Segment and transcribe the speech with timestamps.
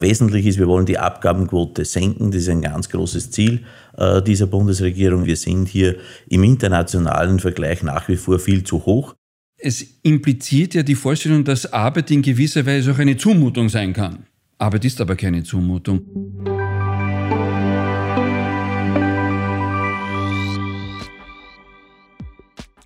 [0.00, 2.30] Wesentlich ist, wir wollen die Abgabenquote senken.
[2.30, 3.64] Das ist ein ganz großes Ziel
[3.96, 5.26] äh, dieser Bundesregierung.
[5.26, 5.96] Wir sind hier
[6.28, 9.14] im internationalen Vergleich nach wie vor viel zu hoch.
[9.60, 14.26] Es impliziert ja die Vorstellung, dass Arbeit in gewisser Weise auch eine Zumutung sein kann.
[14.56, 16.57] Arbeit ist aber keine Zumutung.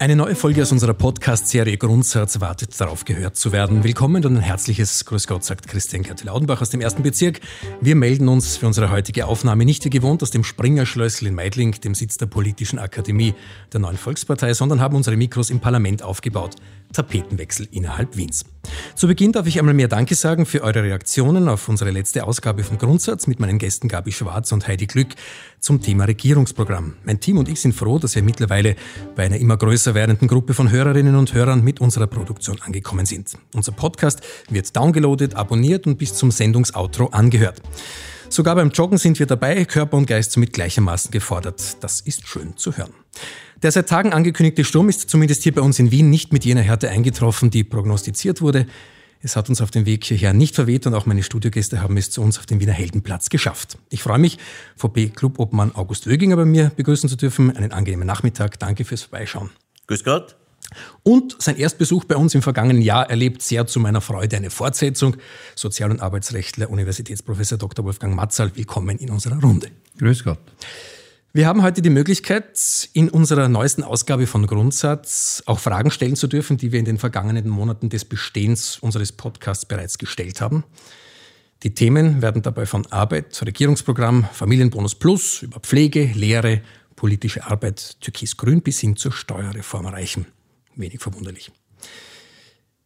[0.03, 3.85] Eine neue Folge aus unserer Podcast-Serie Grundsatz wartet darauf, gehört zu werden.
[3.85, 7.39] Willkommen und ein herzliches Grüß Gott, sagt Christian Kertel-Audenbach aus dem ersten Bezirk.
[7.81, 11.71] Wir melden uns für unsere heutige Aufnahme nicht wie gewohnt aus dem Springerschlössl in Meidling,
[11.81, 13.35] dem Sitz der Politischen Akademie
[13.73, 16.57] der Neuen Volkspartei, sondern haben unsere Mikros im Parlament aufgebaut.
[16.93, 18.45] Tapetenwechsel innerhalb Wiens.
[18.97, 22.65] Zu Beginn darf ich einmal mehr Danke sagen für eure Reaktionen auf unsere letzte Ausgabe
[22.65, 25.15] von Grundsatz mit meinen Gästen Gabi Schwarz und Heidi Glück
[25.63, 26.95] zum Thema Regierungsprogramm.
[27.05, 28.75] Mein Team und ich sind froh, dass wir mittlerweile
[29.15, 33.39] bei einer immer größer werdenden Gruppe von Hörerinnen und Hörern mit unserer Produktion angekommen sind.
[33.55, 37.63] Unser Podcast wird downgeloadet, abonniert und bis zum Sendungsoutro angehört.
[38.29, 41.77] Sogar beim Joggen sind wir dabei, Körper und Geist somit gleichermaßen gefordert.
[41.81, 42.93] Das ist schön zu hören.
[43.63, 46.63] Der seit Tagen angekündigte Sturm ist zumindest hier bei uns in Wien nicht mit jener
[46.63, 48.67] Härte eingetroffen, die prognostiziert wurde.
[49.25, 52.11] Es hat uns auf dem Weg hierher nicht verweht und auch meine Studiogäste haben es
[52.11, 53.79] zu uns auf den Wiener Heldenplatz geschafft.
[53.89, 54.39] Ich freue mich,
[54.77, 57.57] VB-Clubobmann August Wöginger bei mir begrüßen zu dürfen.
[57.57, 58.59] Einen angenehmen Nachmittag.
[58.59, 59.51] Danke fürs Vorbeischauen.
[59.87, 60.37] Grüß Gott.
[61.05, 65.17] Und sein Erstbesuch bei uns im vergangenen Jahr erlebt sehr zu meiner Freude eine Fortsetzung.
[65.55, 67.85] Sozial- und Arbeitsrechtler, Universitätsprofessor Dr.
[67.85, 69.69] Wolfgang Matzal, willkommen in unserer Runde.
[69.99, 70.41] Grüß Gott.
[71.35, 76.27] Wir haben heute die Möglichkeit, in unserer neuesten Ausgabe von Grundsatz auch Fragen stellen zu
[76.27, 80.63] dürfen, die wir in den vergangenen Monaten des Bestehens unseres Podcasts bereits gestellt haben.
[81.63, 86.61] Die Themen werden dabei von Arbeit, Regierungsprogramm, Familienbonus Plus über Pflege, Lehre,
[86.97, 90.27] politische Arbeit, Türkis-Grün bis hin zur Steuerreform reichen.
[90.77, 91.51] Wenig verwunderlich.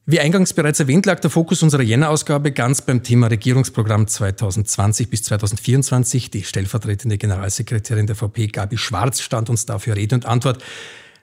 [0.09, 5.25] Wie eingangs bereits erwähnt, lag der Fokus unserer Jänner-Ausgabe ganz beim Thema Regierungsprogramm 2020 bis
[5.25, 6.31] 2024.
[6.31, 10.63] Die stellvertretende Generalsekretärin der VP, Gabi Schwarz, stand uns dafür Rede und Antwort.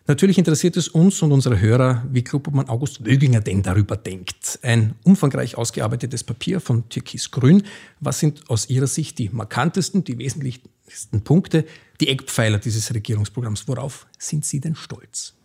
[0.06, 4.60] Natürlich interessiert es uns und unsere Hörer, wie Klubobmann August Wöginger denn darüber denkt.
[4.64, 7.64] Ein umfangreich ausgearbeitetes Papier von Türkis Grün.
[8.02, 11.64] Was sind aus Ihrer Sicht die markantesten, die wesentlichsten Punkte,
[12.02, 13.66] die Eckpfeiler dieses Regierungsprogramms?
[13.66, 15.36] Worauf sind Sie denn stolz?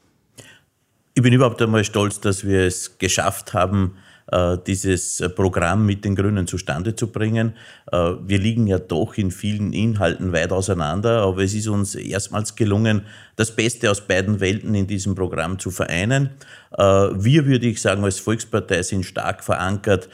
[1.19, 3.97] Ich bin überhaupt einmal stolz, dass wir es geschafft haben,
[4.31, 7.55] äh, dieses Programm mit den Grünen zustande zu bringen.
[7.91, 12.55] Äh, wir liegen ja doch in vielen Inhalten weit auseinander, aber es ist uns erstmals
[12.55, 13.03] gelungen,
[13.35, 16.31] das Beste aus beiden Welten in diesem Programm zu vereinen.
[16.77, 20.09] Äh, wir, würde ich sagen, als Volkspartei sind stark verankert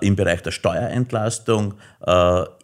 [0.00, 1.74] im Bereich der Steuerentlastung,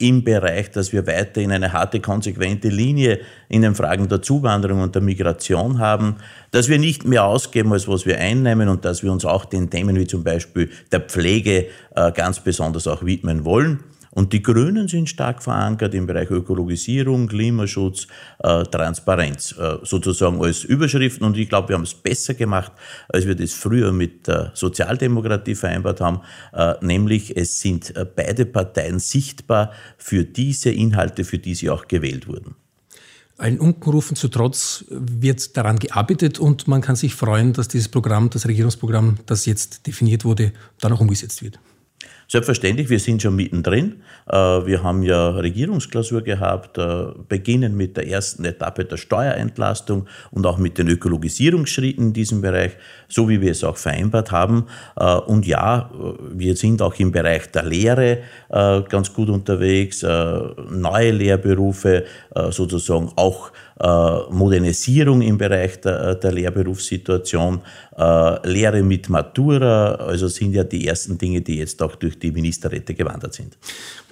[0.00, 4.96] im Bereich, dass wir weiterhin eine harte, konsequente Linie in den Fragen der Zuwanderung und
[4.96, 6.16] der Migration haben,
[6.50, 9.70] dass wir nicht mehr ausgeben, als was wir einnehmen und dass wir uns auch den
[9.70, 11.66] Themen wie zum Beispiel der Pflege
[12.14, 13.84] ganz besonders auch widmen wollen.
[14.14, 18.06] Und die Grünen sind stark verankert im Bereich Ökologisierung, Klimaschutz,
[18.38, 21.26] äh, Transparenz, äh, sozusagen als Überschriften.
[21.26, 22.72] Und ich glaube, wir haben es besser gemacht,
[23.08, 26.20] als wir das früher mit der Sozialdemokratie vereinbart haben.
[26.52, 31.88] Äh, nämlich, es sind äh, beide Parteien sichtbar für diese Inhalte, für die sie auch
[31.88, 32.54] gewählt wurden.
[33.36, 38.30] Allen Unkenrufen zu Trotz wird daran gearbeitet und man kann sich freuen, dass dieses Programm,
[38.30, 41.58] das Regierungsprogramm, das jetzt definiert wurde, dann auch umgesetzt wird.
[42.26, 44.02] Selbstverständlich, wir sind schon mittendrin.
[44.26, 50.46] Äh, wir haben ja Regierungsklausur gehabt, äh, beginnen mit der ersten Etappe der Steuerentlastung und
[50.46, 52.72] auch mit den Ökologisierungsschritten in diesem Bereich,
[53.08, 54.66] so wie wir es auch vereinbart haben.
[54.96, 55.90] Äh, und ja,
[56.32, 58.18] wir sind auch im Bereich der Lehre
[58.48, 62.04] ganz gut unterwegs, neue Lehrberufe
[62.50, 67.60] sozusagen auch Modernisierung im Bereich der, der Lehrberufssituation,
[67.96, 72.30] äh, Lehre mit Matura, also sind ja die ersten Dinge, die jetzt auch durch die
[72.30, 73.58] Ministerräte gewandert sind.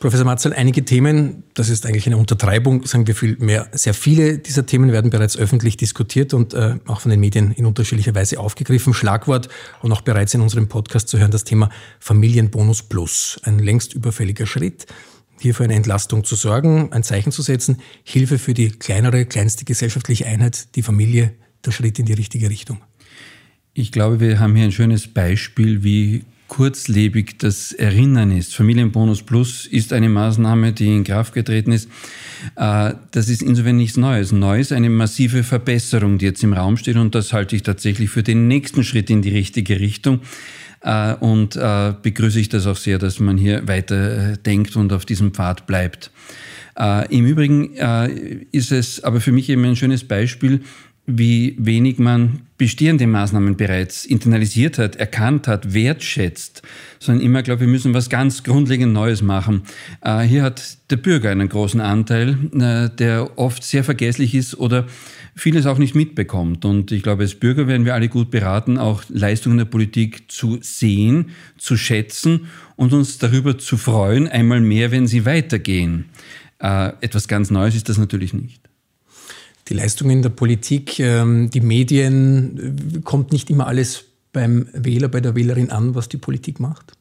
[0.00, 3.68] Professor Matzel, einige Themen, das ist eigentlich eine Untertreibung, sagen wir viel mehr.
[3.70, 7.64] Sehr viele dieser Themen werden bereits öffentlich diskutiert und äh, auch von den Medien in
[7.64, 8.94] unterschiedlicher Weise aufgegriffen.
[8.94, 9.48] Schlagwort
[9.80, 13.40] und auch bereits in unserem Podcast zu hören, das Thema Familienbonus Plus.
[13.44, 14.86] Ein längst überfälliger Schritt
[15.42, 19.64] hier für eine Entlastung zu sorgen, ein Zeichen zu setzen, Hilfe für die kleinere, kleinste
[19.64, 21.32] gesellschaftliche Einheit, die Familie,
[21.64, 22.80] der Schritt in die richtige Richtung.
[23.74, 28.54] Ich glaube, wir haben hier ein schönes Beispiel, wie kurzlebig das Erinnern ist.
[28.54, 31.88] Familienbonus Plus ist eine Maßnahme, die in Kraft getreten ist.
[32.56, 34.32] Äh, das ist insofern nichts Neues.
[34.32, 38.10] Neu ist eine massive Verbesserung, die jetzt im Raum steht und das halte ich tatsächlich
[38.10, 40.20] für den nächsten Schritt in die richtige Richtung.
[40.82, 44.92] Äh, und äh, begrüße ich das auch sehr, dass man hier weiter äh, denkt und
[44.92, 46.10] auf diesem Pfad bleibt.
[47.10, 47.74] Im Übrigen
[48.50, 50.62] ist es aber für mich eben ein schönes Beispiel,
[51.04, 56.62] wie wenig man bestehende Maßnahmen bereits internalisiert hat, erkannt hat, wertschätzt,
[57.00, 59.62] sondern immer glaubt, wir müssen was ganz grundlegend Neues machen.
[60.00, 64.86] Äh, hier hat der Bürger einen großen Anteil, äh, der oft sehr vergesslich ist oder
[65.34, 66.64] vieles auch nicht mitbekommt.
[66.64, 70.58] Und ich glaube, als Bürger werden wir alle gut beraten, auch Leistungen der Politik zu
[70.60, 72.46] sehen, zu schätzen
[72.76, 76.04] und uns darüber zu freuen, einmal mehr, wenn sie weitergehen.
[76.60, 78.71] Äh, etwas ganz Neues ist das natürlich nicht
[79.68, 85.20] die Leistungen der Politik, ähm, die Medien, äh, kommt nicht immer alles beim Wähler, bei
[85.20, 86.92] der Wählerin an, was die Politik macht?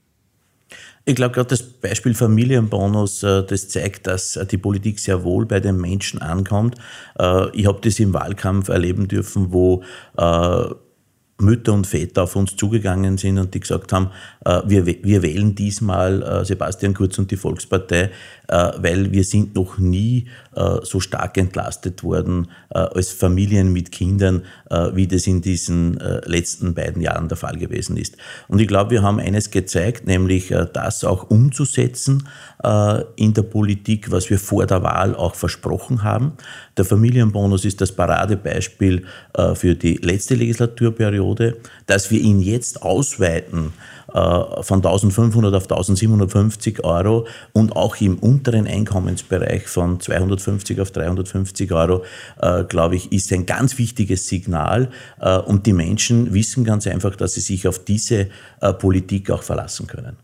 [1.03, 5.59] Ich glaube, gerade das Beispiel Familienbonus, äh, das zeigt, dass die Politik sehr wohl bei
[5.59, 6.75] den Menschen ankommt.
[7.17, 9.83] Äh, ich habe das im Wahlkampf erleben dürfen, wo
[11.41, 14.11] Mütter und Väter auf uns zugegangen sind und die gesagt haben,
[14.65, 18.11] wir, wir wählen diesmal Sebastian Kurz und die Volkspartei,
[18.47, 24.43] weil wir sind noch nie äh, so stark entlastet worden äh, als Familien mit Kindern,
[24.69, 28.17] äh, wie das in diesen letzten beiden Jahren der Fall gewesen ist.
[28.47, 32.27] Und ich glaube, wir haben eines gezeigt, nämlich das auch umzusetzen
[33.15, 36.33] in der Politik, was wir vor der Wahl auch versprochen haben.
[36.77, 39.05] Der Familienbonus ist das Paradebeispiel
[39.55, 41.30] für die letzte Legislaturperiode,
[41.87, 43.73] dass wir ihn jetzt ausweiten
[44.13, 51.71] von 1500 auf 1750 Euro und auch im unteren Einkommensbereich von 200 250 auf 350
[51.71, 52.03] Euro,
[52.41, 54.89] äh, glaube ich, ist ein ganz wichtiges Signal.
[55.19, 58.27] Äh, und die Menschen wissen ganz einfach, dass sie sich auf diese
[58.61, 60.17] äh, Politik auch verlassen können.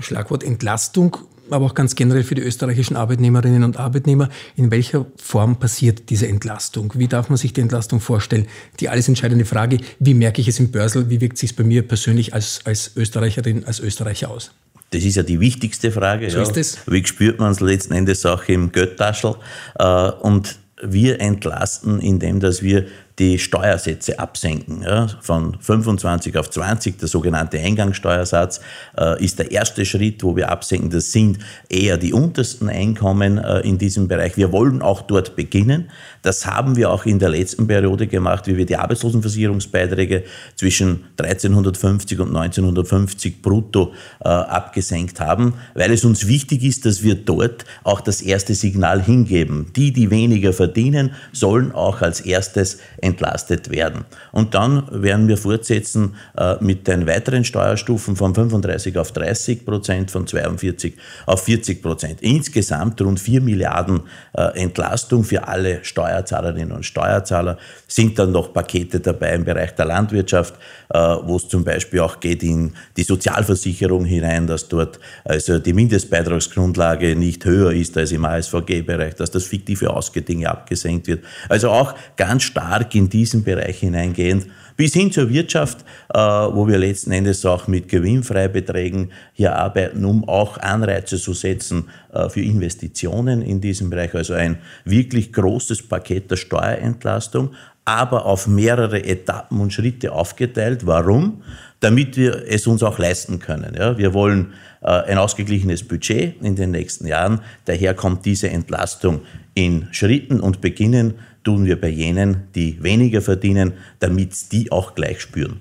[0.00, 1.18] Schlagwort Entlastung,
[1.50, 4.28] aber auch ganz generell für die österreichischen Arbeitnehmerinnen und Arbeitnehmer.
[4.56, 6.92] In welcher Form passiert diese Entlastung?
[6.96, 8.46] Wie darf man sich die Entlastung vorstellen?
[8.80, 11.10] Die alles entscheidende Frage, wie merke ich es im Börsel?
[11.10, 14.52] Wie wirkt es sich bei mir persönlich als, als Österreicherin, als Österreicher aus?
[14.90, 16.30] Das ist ja die wichtigste Frage.
[16.30, 16.42] So ja.
[16.42, 16.78] ist es.
[16.86, 19.34] Wie spürt man es letzten Endes auch im Göttaschel?
[19.78, 22.86] Äh, und wir entlasten, indem dass wir
[23.18, 24.82] die Steuersätze absenken.
[24.82, 28.60] Ja, von 25 auf 20, der sogenannte Eingangssteuersatz,
[28.98, 30.90] äh, ist der erste Schritt, wo wir absenken.
[30.90, 31.38] Das sind
[31.68, 34.36] eher die untersten Einkommen äh, in diesem Bereich.
[34.36, 35.90] Wir wollen auch dort beginnen.
[36.22, 40.24] Das haben wir auch in der letzten Periode gemacht, wie wir die Arbeitslosenversicherungsbeiträge
[40.56, 47.14] zwischen 1350 und 1950 brutto äh, abgesenkt haben, weil es uns wichtig ist, dass wir
[47.14, 49.66] dort auch das erste Signal hingeben.
[49.76, 54.04] Die, die weniger verdienen, sollen auch als erstes entlastet werden.
[54.30, 60.10] Und dann werden wir fortsetzen äh, mit den weiteren Steuerstufen von 35 auf 30 Prozent,
[60.10, 60.94] von 42
[61.26, 62.22] auf 40 Prozent.
[62.22, 64.02] Insgesamt rund 4 Milliarden
[64.34, 67.58] äh, Entlastung für alle Steuerzahlerinnen und Steuerzahler.
[67.88, 70.54] Sind dann noch Pakete dabei im Bereich der Landwirtschaft,
[70.94, 75.72] äh, wo es zum Beispiel auch geht in die Sozialversicherung hinein, dass dort also die
[75.72, 81.24] Mindestbeitragsgrundlage nicht höher ist als im ASVG-Bereich, dass das fiktive Ausgedinge abgesenkt wird.
[81.48, 84.46] Also auch ganz stark in diesen Bereich hineingehend,
[84.76, 90.28] bis hin zur Wirtschaft, äh, wo wir letzten Endes auch mit Gewinnfreibeträgen hier arbeiten, um
[90.28, 94.14] auch Anreize zu setzen äh, für Investitionen in diesem Bereich.
[94.14, 97.50] Also ein wirklich großes Paket der Steuerentlastung,
[97.84, 100.86] aber auf mehrere Etappen und Schritte aufgeteilt.
[100.86, 101.42] Warum?
[101.80, 103.74] Damit wir es uns auch leisten können.
[103.76, 104.52] Ja, wir wollen
[104.82, 107.40] äh, ein ausgeglichenes Budget in den nächsten Jahren.
[107.64, 109.22] Daher kommt diese Entlastung
[109.54, 115.20] in Schritten und beginnen tun wir bei jenen, die weniger verdienen, damit die auch gleich
[115.20, 115.60] spüren.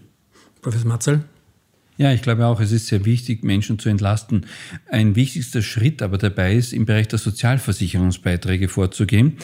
[0.61, 1.23] Professor Matzel?
[2.01, 4.47] Ja, ich glaube auch, es ist sehr wichtig, Menschen zu entlasten.
[4.89, 9.37] Ein wichtigster Schritt aber dabei ist, im Bereich der Sozialversicherungsbeiträge vorzugehen,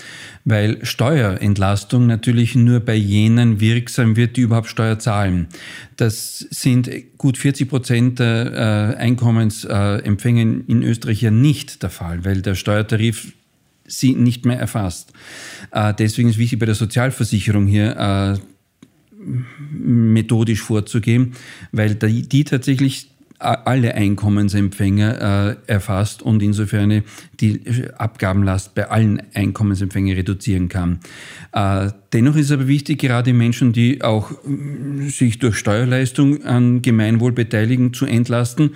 [0.44, 5.50] weil Steuerentlastung natürlich nur bei jenen wirksam wird, die überhaupt Steuer zahlen.
[5.98, 6.90] Das sind
[7.20, 13.34] gut 40 Prozent der äh, Einkommensempfänger in Österreich ja nicht der Fall, weil der Steuertarif
[13.88, 15.14] sie nicht mehr erfasst.
[15.72, 18.40] Äh, deswegen ist wichtig, bei der Sozialversicherung hier äh,
[19.72, 21.34] methodisch vorzugehen,
[21.72, 27.04] weil die tatsächlich alle Einkommensempfänger äh, erfasst und insofern
[27.40, 27.62] die
[27.96, 31.00] Abgabenlast bei allen Einkommensempfängern reduzieren kann.
[31.54, 37.32] Äh, dennoch ist aber wichtig, gerade Menschen, die auch äh, sich durch Steuerleistung an Gemeinwohl
[37.32, 38.72] beteiligen, zu entlasten,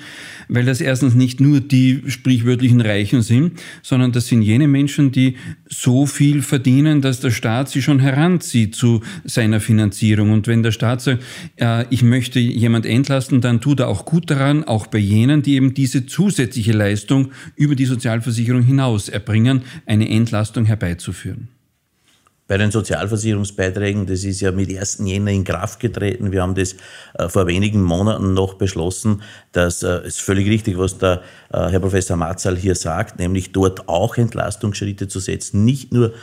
[0.48, 5.38] weil das erstens nicht nur die sprichwörtlichen Reichen sind, sondern das sind jene Menschen, die
[5.68, 10.32] so viel verdienen, dass der Staat sie schon heranzieht zu seiner Finanzierung.
[10.32, 11.24] Und wenn der Staat sagt,
[11.56, 15.56] äh, ich möchte jemand entlasten, dann tut er auch gut daran, auch bei jenen, die
[15.56, 21.50] eben diese zusätzliche Leistung über die Sozialversicherung hinaus erbringen, eine Entlastung herbeizuführen.
[22.52, 25.04] Bei den Sozialversicherungsbeiträgen, das ist ja mit 1.
[25.06, 26.34] Jänner in Kraft getreten.
[26.34, 26.76] Wir haben das
[27.14, 29.22] äh, vor wenigen Monaten noch beschlossen.
[29.54, 31.22] Das äh, ist völlig richtig, was der
[31.54, 36.14] äh, Herr Professor Matzal hier sagt, nämlich dort auch Entlastungsschritte zu setzen, nicht nur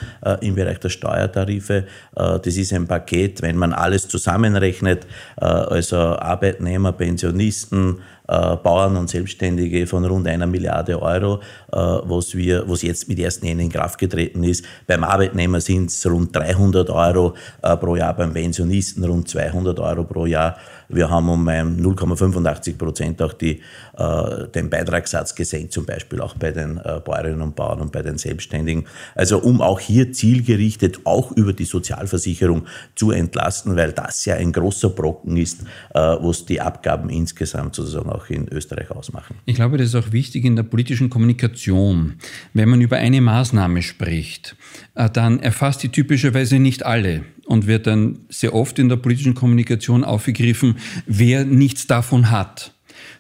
[0.43, 1.87] im Bereich der Steuertarife.
[2.15, 5.07] Das ist ein Paket, wenn man alles zusammenrechnet,
[5.37, 11.41] also Arbeitnehmer, Pensionisten, äh, Bauern und Selbstständige von rund einer Milliarde Euro,
[11.73, 13.41] äh, was, wir, was jetzt mit 1.
[13.43, 14.65] Jänner in Kraft getreten ist.
[14.87, 20.05] Beim Arbeitnehmer sind es rund 300 Euro äh, pro Jahr, beim Pensionisten rund 200 Euro
[20.05, 20.57] pro Jahr.
[20.89, 23.61] Wir haben um 0,85 Prozent auch die,
[23.97, 28.03] äh, den Beitragssatz gesenkt, zum Beispiel auch bei den äh, Bäuerinnen und Bauern und bei
[28.03, 28.87] den Selbstständigen.
[29.15, 34.53] Also um auch hier zielgerichtet auch über die Sozialversicherung zu entlasten, weil das ja ein
[34.53, 35.63] großer Brocken ist,
[35.95, 39.37] äh, was die Abgaben insgesamt sozusagen auch in Österreich ausmachen.
[39.45, 42.15] Ich glaube, das ist auch wichtig in der politischen Kommunikation.
[42.55, 44.57] Wenn man über eine Maßnahme spricht,
[44.95, 49.35] äh, dann erfasst die typischerweise nicht alle und wird dann sehr oft in der politischen
[49.35, 50.77] Kommunikation aufgegriffen,
[51.07, 52.75] wer nichts davon hat.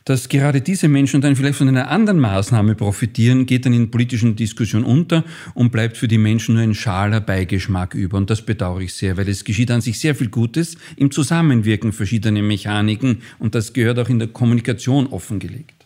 [0.04, 4.37] Dass gerade diese Menschen dann vielleicht von einer anderen Maßnahme profitieren, geht dann in politischen
[4.37, 8.18] Diskussionen unter und bleibt für die Menschen nur ein schaler Beigeschmack über.
[8.18, 11.92] Und das bedauere ich sehr, weil es geschieht an sich sehr viel Gutes im Zusammenwirken
[11.92, 15.77] verschiedener Mechaniken und das gehört auch in der Kommunikation offengelegt.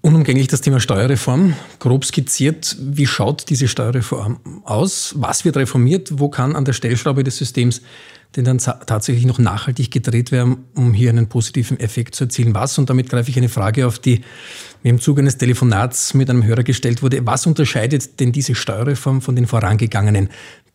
[0.00, 1.54] Unumgänglich das Thema Steuerreform.
[1.80, 5.14] Grob skizziert, wie schaut diese Steuerreform aus?
[5.18, 6.20] Was wird reformiert?
[6.20, 7.82] Wo kann an der Stellschraube des Systems
[8.36, 12.54] denn dann tatsächlich noch nachhaltig gedreht werden, um hier einen positiven Effekt zu erzielen?
[12.54, 12.78] Was?
[12.78, 14.20] Und damit greife ich eine Frage auf, die
[14.84, 17.26] mir im Zuge eines Telefonats mit einem Hörer gestellt wurde.
[17.26, 20.28] Was unterscheidet denn diese Steuerreform von den vorangegangenen?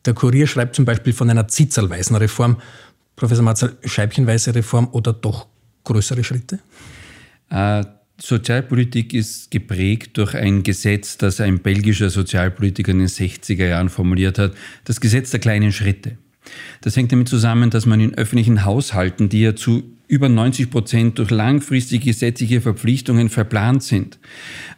[0.06, 2.58] Der Kurier schreibt zum Beispiel von einer Zitzerlweisen Reform.
[3.15, 5.48] Professor Matzer, scheibchenweise Reform oder doch
[5.86, 6.60] größere Schritte?
[7.50, 7.86] Äh
[8.20, 14.38] Sozialpolitik ist geprägt durch ein Gesetz, das ein belgischer Sozialpolitiker in den 60er Jahren formuliert
[14.38, 14.53] hat,
[14.86, 16.17] das Gesetz der kleinen Schritte.
[16.82, 21.17] Das hängt damit zusammen, dass man in öffentlichen Haushalten, die ja zu über 90 Prozent
[21.17, 24.19] durch langfristige gesetzliche Verpflichtungen verplant sind,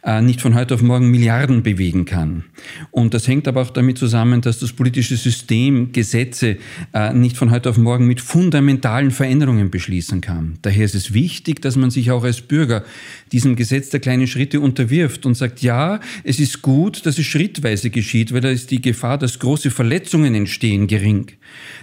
[0.04, 2.44] äh, nicht von heute auf morgen Milliarden bewegen kann.
[2.90, 6.58] Und das hängt aber auch damit zusammen, dass das politische System Gesetze
[6.94, 10.58] äh, nicht von heute auf morgen mit fundamentalen Veränderungen beschließen kann.
[10.62, 12.84] Daher ist es wichtig, dass man sich auch als Bürger
[13.32, 17.90] diesem Gesetz der kleinen Schritte unterwirft und sagt, ja, es ist gut, dass es schrittweise
[17.90, 21.32] geschieht, weil da ist die Gefahr, dass große Verletzungen entstehen, gering.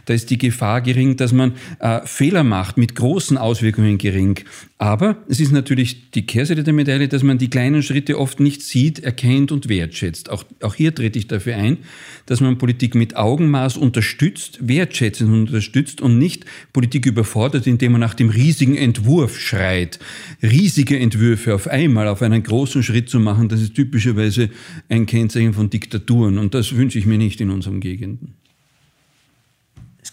[0.06, 4.40] Da ist die Gefahr gering, dass man äh, Fehler macht mit großen Auswirkungen gering.
[4.78, 8.62] Aber es ist natürlich die Kehrseite der Medaille, dass man die kleinen Schritte oft nicht
[8.62, 10.30] sieht, erkennt und wertschätzt.
[10.30, 11.78] Auch, auch hier trete ich dafür ein,
[12.26, 18.02] dass man Politik mit Augenmaß unterstützt, wertschätzt und unterstützt und nicht Politik überfordert, indem man
[18.02, 20.00] nach dem riesigen Entwurf schreit.
[20.42, 24.50] Riesige Entwürfe auf einmal auf einen großen Schritt zu machen, das ist typischerweise
[24.90, 28.36] ein Kennzeichen von Diktaturen und das wünsche ich mir nicht in unseren Gegenden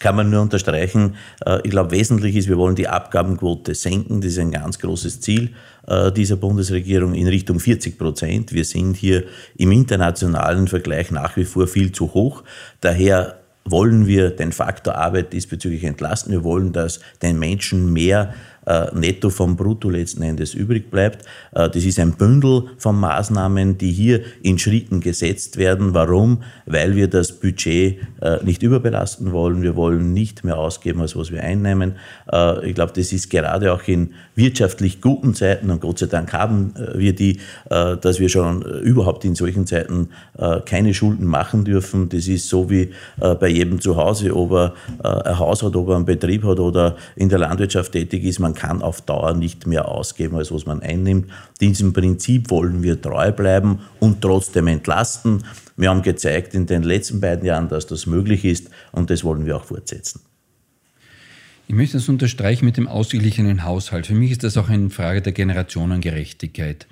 [0.01, 1.15] kann man nur unterstreichen.
[1.47, 4.21] Äh, ich glaube, wesentlich ist, wir wollen die Abgabenquote senken.
[4.21, 5.51] Das ist ein ganz großes Ziel
[5.87, 8.53] äh, dieser Bundesregierung in Richtung 40 Prozent.
[8.53, 9.25] Wir sind hier
[9.57, 12.43] im internationalen Vergleich nach wie vor viel zu hoch.
[12.81, 16.33] Daher wollen wir den Faktor Arbeit diesbezüglich entlasten.
[16.33, 18.35] Wir wollen, dass den Menschen mehr
[18.93, 21.25] netto vom Brutto letzten Endes übrig bleibt.
[21.53, 25.95] Äh, das ist ein Bündel von Maßnahmen, die hier in Schritten gesetzt werden.
[25.95, 26.43] Warum?
[26.67, 29.63] Weil wir das Budget äh, nicht überbelasten wollen.
[29.63, 31.97] Wir wollen nicht mehr ausgeben, als was wir einnehmen.
[32.63, 36.75] Ich glaube, das ist gerade auch in wirtschaftlich guten Zeiten, und Gott sei Dank haben
[36.95, 40.11] wir die, dass wir schon überhaupt in solchen Zeiten
[40.67, 42.09] keine Schulden machen dürfen.
[42.09, 45.97] Das ist so wie bei jedem zu Hause, ob er ein Haus hat, ob er
[45.97, 48.39] einen Betrieb hat oder in der Landwirtschaft tätig ist.
[48.39, 51.31] Man kann auf Dauer nicht mehr ausgeben, als was man einnimmt.
[51.61, 55.45] Diesem Prinzip wollen wir treu bleiben und trotzdem entlasten.
[55.77, 59.47] Wir haben gezeigt in den letzten beiden Jahren, dass das möglich ist und das wollen
[59.47, 60.21] wir auch fortsetzen.
[61.71, 64.09] Ich möchte das unterstreichen mit dem ausgeglichenen Haushalt.
[64.09, 66.89] Für mich ist das auch eine Frage der Generationengerechtigkeit.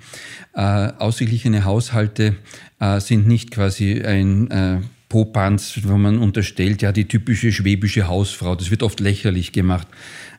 [0.53, 2.37] Äh, ausgeglichene Haushalte
[2.79, 8.55] äh, sind nicht quasi ein äh, Popanz, wo man unterstellt, ja, die typische schwäbische Hausfrau.
[8.55, 9.87] Das wird oft lächerlich gemacht.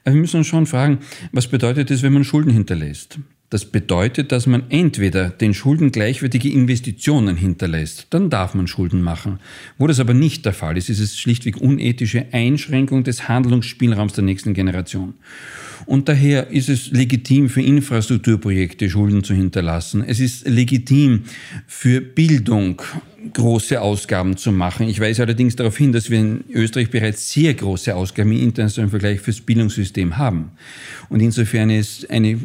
[0.04, 0.98] Aber wir müssen uns schon fragen,
[1.32, 3.18] was bedeutet es, wenn man Schulden hinterlässt?
[3.50, 9.40] Das bedeutet, dass man entweder den Schulden gleichwertige Investitionen hinterlässt, dann darf man Schulden machen.
[9.76, 14.22] Wo das aber nicht der Fall ist, ist es schlichtweg unethische Einschränkung des Handlungsspielraums der
[14.22, 15.14] nächsten Generation.
[15.86, 20.04] Und daher ist es legitim für Infrastrukturprojekte Schulden zu hinterlassen.
[20.06, 21.24] Es ist legitim
[21.66, 22.80] für Bildung
[23.32, 24.88] große Ausgaben zu machen.
[24.88, 28.90] Ich weise allerdings darauf hin, dass wir in Österreich bereits sehr große Ausgaben im internationalen
[28.90, 30.52] Vergleich fürs Bildungssystem haben.
[31.10, 32.38] Und insofern ist eine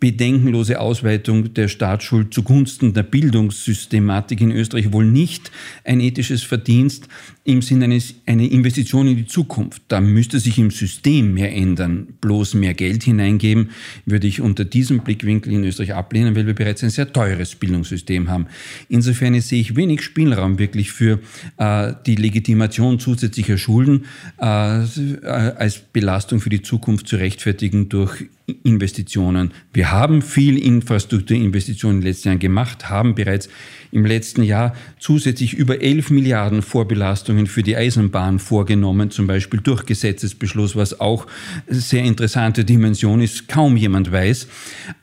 [0.00, 5.50] bedenkenlose Ausweitung der Staatsschuld zugunsten der Bildungssystematik in Österreich wohl nicht
[5.84, 7.08] ein ethisches Verdienst
[7.44, 9.82] im Sinne eines eine Investition in die Zukunft.
[9.88, 12.06] Da müsste sich im System mehr ändern.
[12.20, 13.70] Bloß mehr Geld hineingeben,
[14.06, 18.30] würde ich unter diesem Blickwinkel in Österreich ablehnen, weil wir bereits ein sehr teures Bildungssystem
[18.30, 18.46] haben.
[18.88, 21.18] Insofern sehe ich wenig Spielraum wirklich für
[21.56, 24.04] äh, die Legitimation zusätzlicher Schulden
[24.38, 28.26] äh, als Belastung für die Zukunft zu rechtfertigen durch
[28.62, 29.52] Investitionen.
[29.72, 33.48] Wir haben viel Infrastrukturinvestitionen in den letzten Jahren gemacht, haben bereits
[33.92, 39.84] im letzten Jahr zusätzlich über 11 Milliarden Vorbelastungen für die Eisenbahn vorgenommen, zum Beispiel durch
[39.86, 41.26] Gesetzesbeschluss, was auch
[41.68, 44.48] sehr interessante Dimension ist, kaum jemand weiß.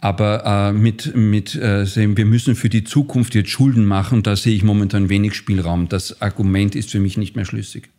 [0.02, 1.86] Aber äh, mit, mit äh,
[2.18, 5.88] wir müssen für die Zukunft jetzt Schulden machen, da sehe ich momentan wenig Spielraum.
[5.88, 7.90] Das Argument ist für mich nicht mehr schlüssig.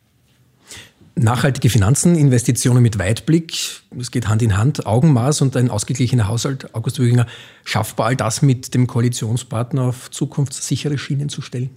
[1.22, 6.74] Nachhaltige Finanzen, Investitionen mit Weitblick, es geht Hand in Hand, Augenmaß und ein ausgeglichener Haushalt.
[6.74, 7.26] August Wöginger,
[7.62, 11.68] schaffbar all das mit dem Koalitionspartner auf zukunftssichere Schienen zu stellen?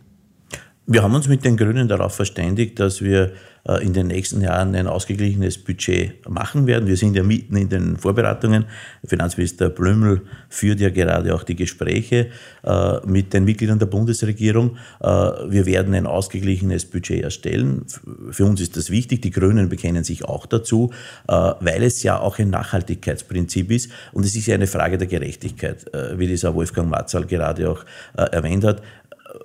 [0.86, 3.32] Wir haben uns mit den Grünen darauf verständigt, dass wir
[3.66, 6.88] äh, in den nächsten Jahren ein ausgeglichenes Budget machen werden.
[6.88, 8.66] Wir sind ja mitten in den Vorbereitungen.
[9.06, 12.28] Finanzminister Blümel führt ja gerade auch die Gespräche
[12.66, 14.76] äh, mit den Mitgliedern der Bundesregierung.
[15.00, 17.86] Äh, wir werden ein ausgeglichenes Budget erstellen.
[18.32, 19.22] Für uns ist das wichtig.
[19.22, 20.92] Die Grünen bekennen sich auch dazu,
[21.28, 25.86] weil es ja auch ein Nachhaltigkeitsprinzip ist und es ist ja eine Frage der Gerechtigkeit,
[26.16, 27.86] wie dieser Wolfgang Matzal gerade auch
[28.16, 28.82] erwähnt hat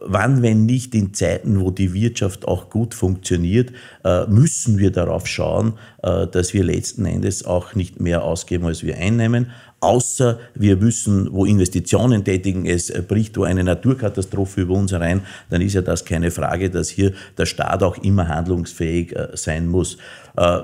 [0.00, 3.72] wann, wenn nicht in Zeiten, wo die Wirtschaft auch gut funktioniert,
[4.04, 8.82] äh, müssen wir darauf schauen, äh, dass wir letzten Endes auch nicht mehr ausgeben, als
[8.82, 9.50] wir einnehmen.
[9.80, 15.62] Außer wir müssen, wo Investitionen tätigen, es bricht wo eine Naturkatastrophe über uns herein, dann
[15.62, 19.96] ist ja das keine Frage, dass hier der Staat auch immer handlungsfähig äh, sein muss.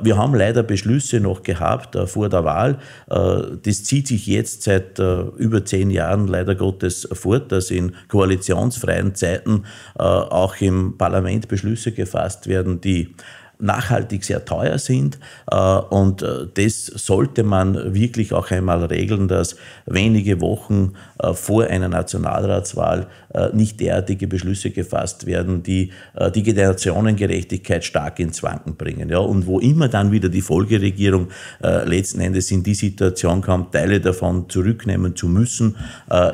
[0.03, 2.79] Wir haben leider Beschlüsse noch gehabt vor der Wahl.
[3.09, 9.65] Das zieht sich jetzt seit über zehn Jahren leider Gottes fort, dass in koalitionsfreien Zeiten
[9.95, 13.17] auch im Parlament Beschlüsse gefasst werden, die
[13.65, 15.19] nachhaltig sehr teuer sind.
[15.51, 19.57] Äh, und äh, das sollte man wirklich auch einmal regeln, dass
[19.87, 23.07] wenige Wochen äh, vor einer Nationalratswahl
[23.53, 25.91] nicht derartige Beschlüsse gefasst werden, die
[26.37, 29.09] die Generationengerechtigkeit stark ins Wanken bringen.
[29.09, 31.31] Ja, und wo immer dann wieder die Folgeregierung
[31.61, 35.75] letzten Endes in die Situation kommt, Teile davon zurücknehmen zu müssen,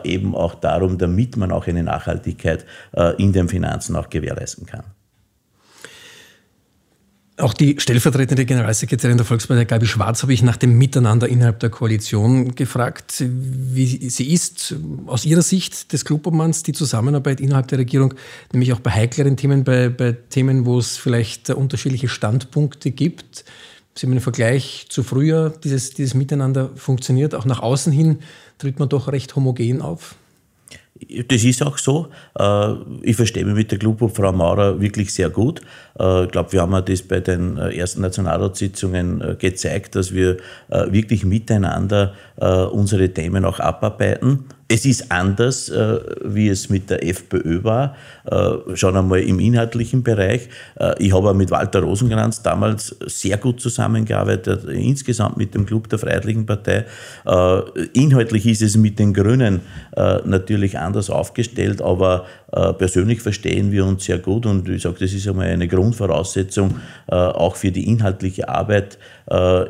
[0.04, 2.66] eben auch darum, damit man auch eine Nachhaltigkeit
[3.16, 4.84] in den Finanzen auch gewährleisten kann.
[7.40, 11.70] Auch die stellvertretende Generalsekretärin der Volkspartei, Gabi Schwarz, habe ich nach dem Miteinander innerhalb der
[11.70, 14.74] Koalition gefragt, wie sie ist
[15.06, 18.14] aus ihrer Sicht des Klubobmanns die Zusammenarbeit innerhalb der Regierung,
[18.52, 23.44] nämlich auch bei heikleren Themen, bei, bei Themen, wo es vielleicht unterschiedliche Standpunkte gibt.
[23.94, 27.34] Sie haben einen Vergleich zu früher, dieses, dieses Miteinander funktioniert.
[27.34, 28.18] Auch nach außen hin
[28.58, 30.14] tritt man doch recht homogen auf.
[31.28, 32.08] Das ist auch so.
[32.38, 35.60] Äh, ich verstehe mich mit der Club Frau Maurer wirklich sehr gut.
[35.98, 41.24] Äh, ich glaube, wir haben das bei den äh, ersten Nationalratssitzungen gezeigt, dass wir wirklich
[41.24, 42.14] miteinander
[42.72, 44.44] unsere Themen auch abarbeiten.
[44.72, 50.04] Es ist anders, äh, wie es mit der FPÖ war, äh, schon einmal im inhaltlichen
[50.04, 50.48] Bereich.
[50.78, 55.98] Äh, ich habe mit Walter Rosenkranz damals sehr gut zusammengearbeitet, insgesamt mit dem Club der
[55.98, 56.84] Freiheitlichen Partei.
[57.94, 59.60] Inhaltlich ist es mit den Grünen
[60.24, 62.26] natürlich anders aufgestellt, aber
[62.78, 67.56] persönlich verstehen wir uns sehr gut und ich sage, das ist einmal eine Grundvoraussetzung auch
[67.56, 68.98] für die inhaltliche Arbeit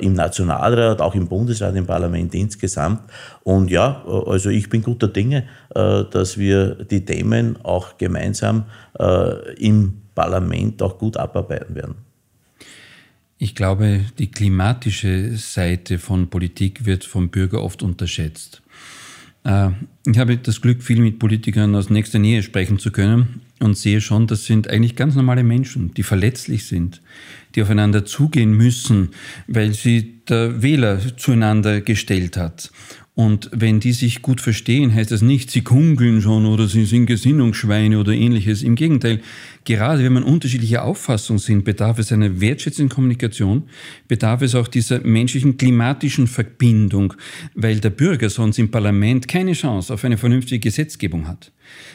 [0.01, 3.03] im Nationalrat, auch im Bundesrat, im Parlament insgesamt.
[3.43, 8.65] Und ja, also ich bin guter Dinge, äh, dass wir die Themen auch gemeinsam
[8.99, 11.95] äh, im Parlament auch gut abarbeiten werden.
[13.39, 18.63] Ich glaube, die klimatische Seite von Politik wird vom Bürger oft unterschätzt.
[19.45, 19.71] Äh,
[20.07, 24.01] ich habe das Glück, viel mit Politikern aus nächster Nähe sprechen zu können und sehe
[24.01, 27.03] schon, das sind eigentlich ganz normale Menschen, die verletzlich sind,
[27.55, 29.11] die aufeinander zugehen müssen,
[29.47, 32.71] weil sie der Wähler zueinander gestellt hat.
[33.15, 37.05] Und wenn die sich gut verstehen, heißt das nicht, sie kungeln schon oder sie sind
[37.05, 38.63] Gesinnungsschweine oder ähnliches.
[38.63, 39.21] Im Gegenteil,
[39.71, 43.69] gerade wenn man unterschiedlicher Auffassung sind, bedarf es einer wertschätzenden Kommunikation,
[44.09, 47.15] bedarf es auch dieser menschlichen klimatischen Verbindung,
[47.55, 51.53] weil der Bürger sonst im Parlament keine Chance auf eine vernünftige Gesetzgebung hat.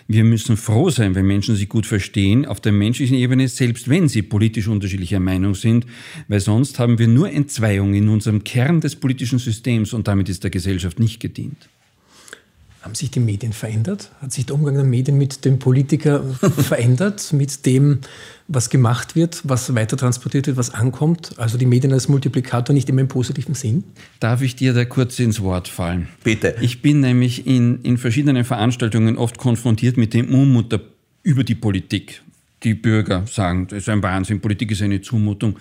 [0.07, 4.07] Wir müssen froh sein, wenn Menschen sich gut verstehen auf der menschlichen Ebene, selbst wenn
[4.07, 5.85] sie politisch unterschiedlicher Meinung sind,
[6.29, 10.45] weil sonst haben wir nur Entzweiung in unserem Kern des politischen Systems und damit ist
[10.45, 11.67] der Gesellschaft nicht gedient.
[12.85, 14.11] Haben sich die Medien verändert?
[14.21, 16.23] Hat sich der Umgang der Medien mit dem Politiker
[16.57, 18.01] verändert, mit dem,
[18.47, 21.31] was gemacht wird, was weiter transportiert wird, was ankommt?
[21.37, 23.85] Also die Medien als Multiplikator nicht immer im positiven Sinn?
[24.19, 26.09] Darf ich dir da kurz ins Wort fallen?
[26.23, 26.57] Bitte.
[26.61, 30.79] Ich bin nämlich in, in verschiedenen Veranstaltungen oft konfrontiert mit dem Unmut
[31.23, 32.21] über die Politik.
[32.61, 35.55] Die Bürger sagen, das ist ein Wahnsinn, Politik ist eine Zumutung.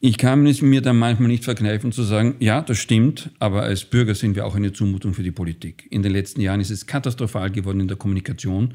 [0.00, 3.84] Ich kann es mir dann manchmal nicht verkneifen zu sagen, ja, das stimmt, aber als
[3.84, 5.88] Bürger sind wir auch eine Zumutung für die Politik.
[5.90, 8.74] In den letzten Jahren ist es katastrophal geworden in der Kommunikation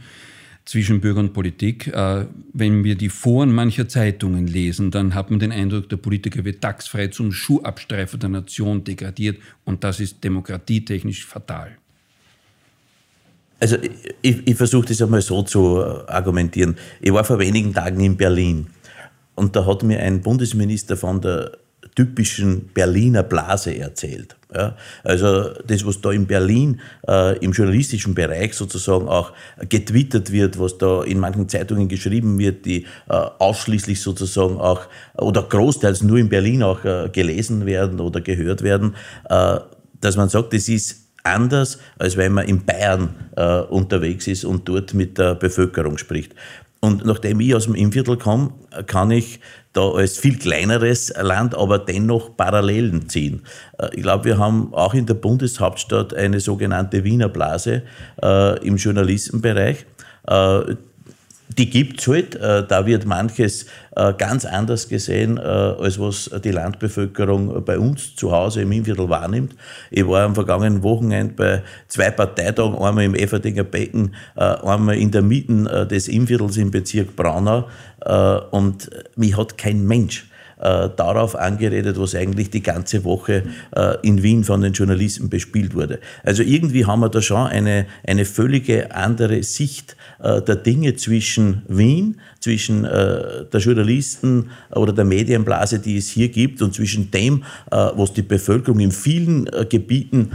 [0.66, 1.88] zwischen Bürger und Politik.
[1.88, 6.44] Äh, wenn wir die Foren mancher Zeitungen lesen, dann hat man den Eindruck, der Politiker
[6.44, 11.78] wird tagsfrei zum Schuhabstreifer der Nation degradiert und das ist demokratietechnisch fatal.
[13.62, 13.78] Also
[14.22, 16.76] ich, ich versuche das einmal so zu argumentieren.
[17.00, 18.68] Ich war vor wenigen Tagen in Berlin
[19.36, 21.52] und da hat mir ein Bundesminister von der
[21.96, 24.36] typischen Berliner Blase erzählt.
[24.56, 29.32] Ja, also das, was da in Berlin äh, im journalistischen Bereich sozusagen auch
[29.68, 34.82] getwittert wird, was da in manchen Zeitungen geschrieben wird, die äh, ausschließlich sozusagen auch
[35.18, 38.96] oder großteils nur in Berlin auch äh, gelesen werden oder gehört werden,
[39.30, 39.60] äh,
[40.00, 44.68] dass man sagt, das ist anders, als wenn man in Bayern äh, unterwegs ist und
[44.68, 46.36] dort mit der Bevölkerung spricht.
[46.84, 48.52] Und nachdem ich aus dem Innviertel komme,
[48.88, 49.40] kann ich
[49.72, 53.44] da als viel kleineres Land, aber dennoch Parallelen ziehen.
[53.78, 57.84] Äh, ich glaube, wir haben auch in der Bundeshauptstadt eine sogenannte Wiener Blase
[58.22, 59.86] äh, im Journalistenbereich.
[60.28, 60.76] Äh,
[61.50, 62.36] die gibt es halt.
[62.36, 68.16] Äh, da wird manches äh, ganz anders gesehen, äh, als was die Landbevölkerung bei uns
[68.16, 69.56] zu Hause im Innviertel wahrnimmt.
[69.92, 75.22] Ich war am vergangenen Wochenende bei zwei Parteitagen, einmal im Everdinger Becken, einmal in der
[75.22, 77.68] Mitte des Innviertels im Bezirk Braunau.
[78.52, 80.26] Und mich hat kein Mensch
[80.64, 83.44] darauf angeredet, was eigentlich die ganze Woche
[84.02, 86.00] in Wien von den Journalisten bespielt wurde.
[86.24, 91.64] Also irgendwie haben wir da schon eine, eine völlige andere Sicht äh, der Dinge zwischen
[91.68, 97.44] Wien, zwischen äh, der Journalisten oder der Medienblase, die es hier gibt, und zwischen dem,
[97.72, 100.32] äh, was die Bevölkerung in vielen Gebieten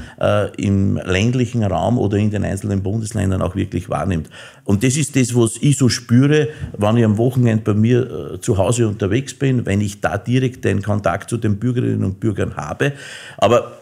[0.57, 4.29] im ländlichen Raum oder in den einzelnen Bundesländern auch wirklich wahrnimmt.
[4.65, 8.59] Und das ist das, was ich so spüre, wenn ich am Wochenende bei mir zu
[8.59, 12.93] Hause unterwegs bin, wenn ich da direkt den Kontakt zu den Bürgerinnen und Bürgern habe.
[13.39, 13.79] Aber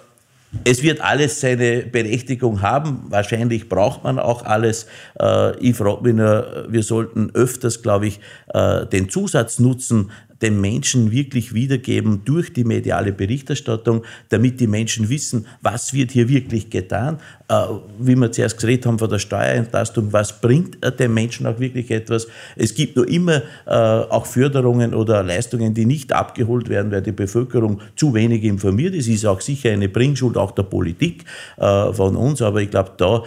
[0.65, 3.05] es wird alles seine Berechtigung haben.
[3.09, 4.87] Wahrscheinlich braucht man auch alles.
[5.21, 8.21] Äh, ich frage mich nur, wir sollten öfters, glaube ich,
[8.55, 10.11] äh, den Zusatz nutzen,
[10.43, 16.29] den Menschen wirklich wiedergeben durch die mediale Berichterstattung, damit die Menschen wissen, was wird hier
[16.29, 17.19] wirklich getan.
[17.49, 17.67] Äh,
[18.01, 21.93] wie wir zuerst geredet haben von der Steuerentlastung, was bringt äh, den Menschen auch wirklich
[21.93, 22.27] etwas.
[22.57, 27.13] Es gibt nur immer äh, auch Förderungen oder Leistungen, die nicht abgeholt werden, weil die
[27.13, 29.07] Bevölkerung zu wenig informiert ist.
[29.07, 31.25] Ist auch sicher eine Bringschuld auch der Politik
[31.57, 33.23] von uns, aber ich glaube, da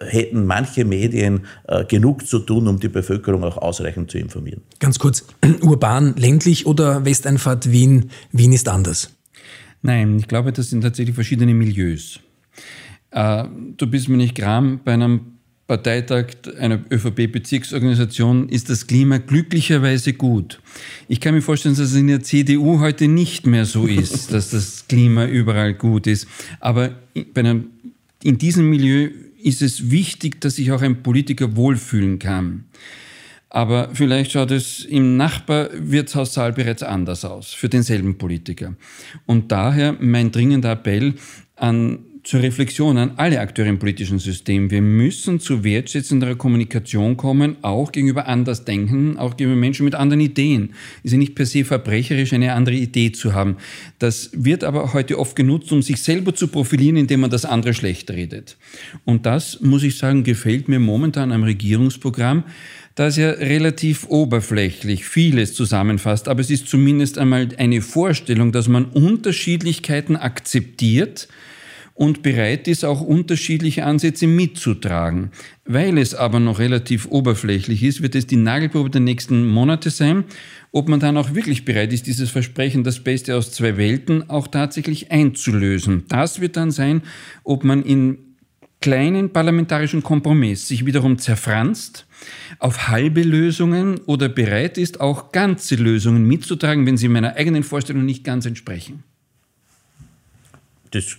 [0.00, 1.46] hätten manche Medien
[1.88, 4.62] genug zu tun, um die Bevölkerung auch ausreichend zu informieren.
[4.78, 5.26] Ganz kurz,
[5.62, 9.14] urban ländlich oder Westeinfahrt Wien, Wien ist anders?
[9.82, 12.20] Nein, ich glaube, das sind tatsächlich verschiedene Milieus.
[13.12, 13.44] Äh,
[13.76, 15.32] du bist mir nicht gram, bei einem
[15.66, 16.26] Parteitag
[16.58, 20.60] einer ÖVP-Bezirksorganisation ist das Klima glücklicherweise gut.
[21.08, 24.50] Ich kann mir vorstellen, dass es in der CDU heute nicht mehr so ist, dass
[24.50, 26.26] das Klima überall gut ist.
[26.60, 26.96] Aber
[27.34, 27.70] einem,
[28.22, 29.08] in diesem Milieu
[29.42, 32.64] ist es wichtig, dass sich auch ein Politiker wohlfühlen kann.
[33.48, 38.74] Aber vielleicht schaut es im Nachbarwirtshaussaal bereits anders aus, für denselben Politiker.
[39.26, 41.14] Und daher mein dringender Appell
[41.56, 44.70] an zur Reflexion an alle Akteure im politischen System.
[44.70, 50.74] Wir müssen zu wertschätzender Kommunikation kommen, auch gegenüber Andersdenken, auch gegenüber Menschen mit anderen Ideen.
[51.02, 53.56] Ist ja nicht per se verbrecherisch, eine andere Idee zu haben.
[53.98, 57.74] Das wird aber heute oft genutzt, um sich selber zu profilieren, indem man das andere
[57.74, 58.56] schlecht redet.
[59.04, 62.44] Und das, muss ich sagen, gefällt mir momentan am Regierungsprogramm
[62.94, 68.84] das ja relativ oberflächlich vieles zusammenfasst, aber es ist zumindest einmal eine Vorstellung, dass man
[68.84, 71.28] Unterschiedlichkeiten akzeptiert
[72.02, 75.30] und bereit ist, auch unterschiedliche Ansätze mitzutragen.
[75.64, 80.24] Weil es aber noch relativ oberflächlich ist, wird es die Nagelprobe der nächsten Monate sein,
[80.72, 84.48] ob man dann auch wirklich bereit ist, dieses Versprechen, das Beste aus zwei Welten, auch
[84.48, 86.02] tatsächlich einzulösen.
[86.08, 87.02] Das wird dann sein,
[87.44, 88.18] ob man in
[88.80, 92.08] kleinen parlamentarischen Kompromiss sich wiederum zerfranst,
[92.58, 98.04] auf halbe Lösungen oder bereit ist, auch ganze Lösungen mitzutragen, wenn sie meiner eigenen Vorstellung
[98.04, 99.04] nicht ganz entsprechen.
[100.90, 101.16] Das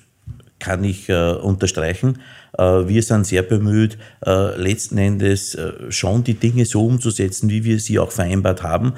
[0.64, 2.20] kann ich äh, unterstreichen.
[2.56, 5.58] wir sind sehr bemüht, letzten Endes
[5.90, 8.94] schon die Dinge so umzusetzen, wie wir sie auch vereinbart haben,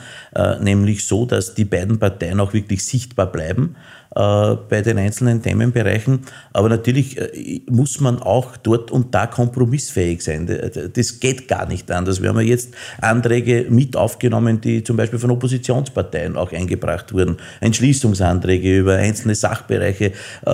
[0.59, 6.21] nämlich so, dass die beiden Parteien auch wirklich sichtbar bleiben äh, bei den einzelnen Themenbereichen.
[6.53, 10.47] Aber natürlich äh, muss man auch dort und da kompromissfähig sein.
[10.93, 12.21] Das geht gar nicht anders.
[12.21, 17.35] Wir haben ja jetzt Anträge mit aufgenommen, die zum Beispiel von Oppositionsparteien auch eingebracht wurden.
[17.59, 20.11] Entschließungsanträge über einzelne Sachbereiche, äh,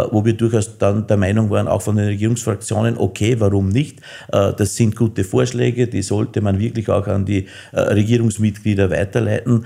[0.10, 4.00] wo wir durchaus dann der Meinung waren, auch von den Regierungsfraktionen, okay, warum nicht?
[4.30, 9.65] Das sind gute Vorschläge, die sollte man wirklich auch an die Regierungsmitglieder weiterleiten.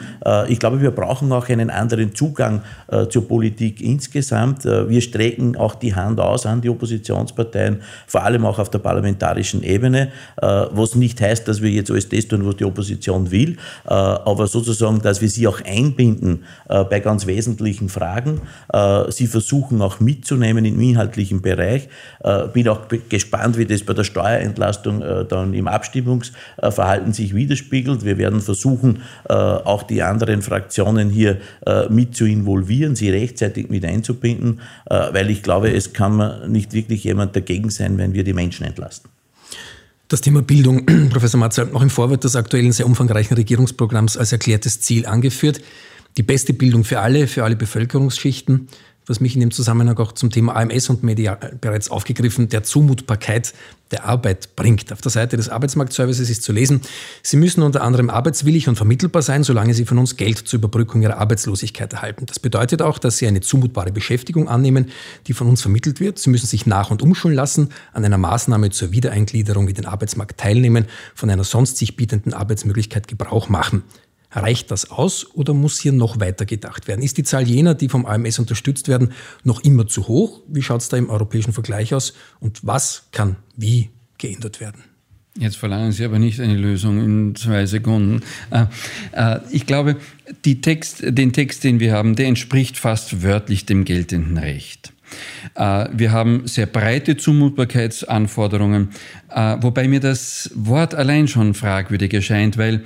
[0.49, 2.62] Ich glaube, wir brauchen auch einen anderen Zugang
[3.10, 4.65] zur Politik insgesamt.
[4.65, 8.80] Äh, wir strecken auch die Hand aus an die Oppositionsparteien, vor allem auch auf der
[8.80, 10.10] parlamentarischen Ebene,
[10.41, 13.93] äh, was nicht heißt, dass wir jetzt alles das tun, was die Opposition will, äh,
[13.93, 18.41] aber sozusagen, dass wir sie auch einbinden bei ganz wesentlichen Fragen,
[19.10, 21.88] sie versuchen auch mitzunehmen im inhaltlichen Bereich.
[22.54, 28.04] Bin auch gespannt, wie das bei der Steuerentlastung dann im Abstimmungsverhalten sich widerspiegelt.
[28.04, 31.38] Wir werden versuchen, auch die anderen Fraktionen hier
[31.89, 37.03] mit zu involvieren, sie rechtzeitig mit einzubinden, äh, weil ich glaube, es kann nicht wirklich
[37.03, 39.09] jemand dagegen sein, wenn wir die Menschen entlasten.
[40.07, 44.81] Das Thema Bildung, Professor Matzer, noch im Vorwort des aktuellen sehr umfangreichen Regierungsprogramms als erklärtes
[44.81, 45.61] Ziel angeführt.
[46.17, 48.67] Die beste Bildung für alle, für alle Bevölkerungsschichten
[49.07, 53.53] was mich in dem Zusammenhang auch zum Thema AMS und Media bereits aufgegriffen, der Zumutbarkeit
[53.91, 54.91] der Arbeit bringt.
[54.91, 56.81] Auf der Seite des Arbeitsmarktservices ist zu lesen,
[57.21, 61.01] Sie müssen unter anderem arbeitswillig und vermittelbar sein, solange Sie von uns Geld zur Überbrückung
[61.03, 62.25] Ihrer Arbeitslosigkeit erhalten.
[62.25, 64.89] Das bedeutet auch, dass Sie eine zumutbare Beschäftigung annehmen,
[65.27, 66.17] die von uns vermittelt wird.
[66.17, 70.39] Sie müssen sich nach- und umschulen lassen, an einer Maßnahme zur Wiedereingliederung in den Arbeitsmarkt
[70.39, 73.83] teilnehmen, von einer sonst sich bietenden Arbeitsmöglichkeit Gebrauch machen.
[74.36, 77.02] Reicht das aus oder muss hier noch weiter gedacht werden?
[77.02, 80.41] Ist die Zahl jener, die vom AMS unterstützt werden, noch immer zu hoch?
[80.48, 82.13] Wie schaut es da im europäischen Vergleich aus?
[82.41, 84.84] Und was kann wie geändert werden?
[85.38, 88.21] Jetzt verlangen Sie aber nicht eine Lösung in zwei Sekunden.
[88.52, 88.65] Äh,
[89.12, 89.98] äh, ich glaube,
[90.62, 94.93] Text, den Text, den wir haben, der entspricht fast wörtlich dem geltenden Recht.
[95.56, 98.91] Äh, wir haben sehr breite Zumutbarkeitsanforderungen,
[99.60, 102.86] wobei mir das Wort allein schon fragwürdig erscheint, weil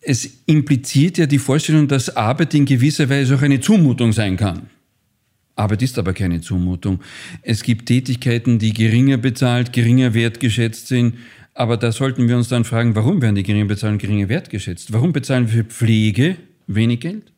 [0.00, 4.70] es impliziert ja die Vorstellung, dass Arbeit in gewisser Weise auch eine Zumutung sein kann.
[5.56, 7.00] Arbeit ist aber keine Zumutung.
[7.42, 11.16] Es gibt Tätigkeiten, die geringer bezahlt, geringer wertgeschätzt sind.
[11.52, 14.92] Aber da sollten wir uns dann fragen, warum werden die geringer bezahlt und geringer wertgeschätzt?
[14.92, 16.36] Warum bezahlen wir für Pflege
[16.66, 17.32] wenig Geld?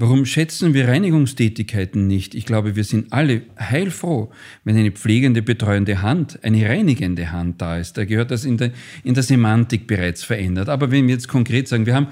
[0.00, 2.36] Warum schätzen wir Reinigungstätigkeiten nicht?
[2.36, 4.30] Ich glaube, wir sind alle heilfroh,
[4.62, 7.98] wenn eine pflegende, betreuende Hand, eine reinigende Hand da ist.
[7.98, 8.70] Da gehört das in der,
[9.02, 10.68] in der Semantik bereits verändert.
[10.68, 12.06] Aber wenn wir jetzt konkret sagen, wir haben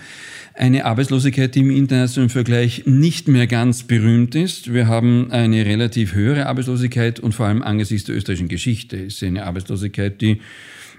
[0.54, 4.72] eine Arbeitslosigkeit, die im internationalen Vergleich nicht mehr ganz berühmt ist.
[4.72, 9.44] Wir haben eine relativ höhere Arbeitslosigkeit und vor allem angesichts der österreichischen Geschichte ist eine
[9.44, 10.40] Arbeitslosigkeit, die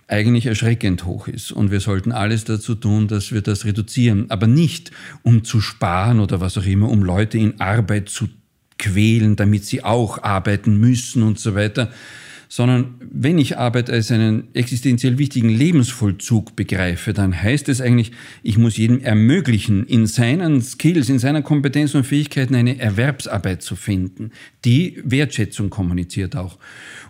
[0.08, 1.52] eigentlich erschreckend hoch ist.
[1.52, 4.30] Und wir sollten alles dazu tun, dass wir das reduzieren.
[4.30, 4.92] Aber nicht,
[5.22, 8.30] um zu sparen oder was auch immer, um Leute in Arbeit zu
[8.80, 11.92] quälen, damit sie auch arbeiten müssen und so weiter,
[12.50, 18.12] sondern wenn ich Arbeit als einen existenziell wichtigen Lebensvollzug begreife, dann heißt es eigentlich,
[18.44, 23.76] ich muss jedem ermöglichen, in seinen Skills, in seiner Kompetenz und Fähigkeiten eine Erwerbsarbeit zu
[23.76, 24.32] finden,
[24.66, 26.58] die Wertschätzung kommuniziert auch.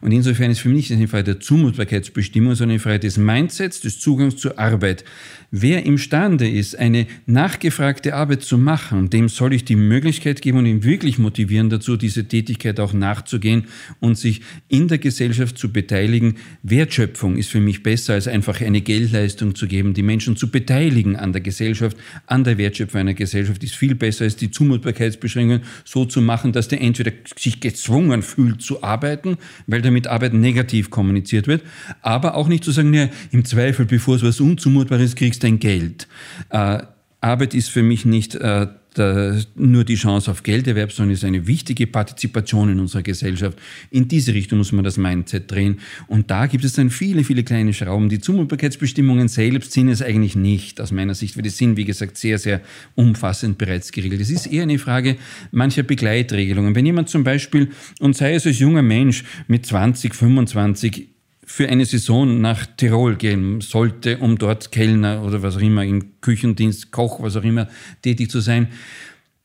[0.01, 3.81] Und insofern ist für mich nicht eine Frage der Zumutbarkeitsbestimmung, sondern eine Frage des Mindsets,
[3.81, 5.03] des Zugangs zur Arbeit.
[5.49, 10.65] Wer imstande ist, eine nachgefragte Arbeit zu machen, dem soll ich die Möglichkeit geben und
[10.65, 13.65] ihn wirklich motivieren dazu, diese Tätigkeit auch nachzugehen
[13.99, 16.35] und sich in der Gesellschaft zu beteiligen.
[16.63, 19.93] Wertschöpfung ist für mich besser, als einfach eine Geldleistung zu geben.
[19.93, 24.25] Die Menschen zu beteiligen an der Gesellschaft, an der Wertschöpfung einer Gesellschaft ist viel besser,
[24.25, 29.37] als die Zumutbarkeitsbeschränkungen so zu machen, dass der entweder sich gezwungen fühlt zu arbeiten,
[29.67, 31.63] weil damit Arbeit negativ kommuniziert wird,
[32.01, 36.07] aber auch nicht zu sagen, ja, im Zweifel, bevor es was Unzumutbares kriegst dein Geld.
[36.49, 36.83] Äh,
[37.21, 41.47] Arbeit ist für mich nicht äh, der, nur die Chance auf Gelderwerb, sondern ist eine
[41.47, 43.57] wichtige Partizipation in unserer Gesellschaft.
[43.91, 45.79] In diese Richtung muss man das Mindset drehen.
[46.07, 48.09] Und da gibt es dann viele, viele kleine Schrauben.
[48.09, 52.17] Die Zumutbarkeitsbestimmungen selbst sind es eigentlich nicht, aus meiner Sicht, weil die sind, wie gesagt,
[52.17, 52.61] sehr, sehr
[52.95, 54.21] umfassend bereits geregelt.
[54.21, 55.17] Es ist eher eine Frage
[55.51, 56.75] mancher Begleitregelungen.
[56.75, 61.16] Wenn jemand zum Beispiel, und sei es als junger Mensch mit 20, 25,
[61.49, 66.19] für eine Saison nach Tirol gehen sollte, um dort Kellner oder was auch immer, im
[66.19, 67.69] Küchendienst, Koch, was auch immer,
[68.01, 68.67] tätig zu sein,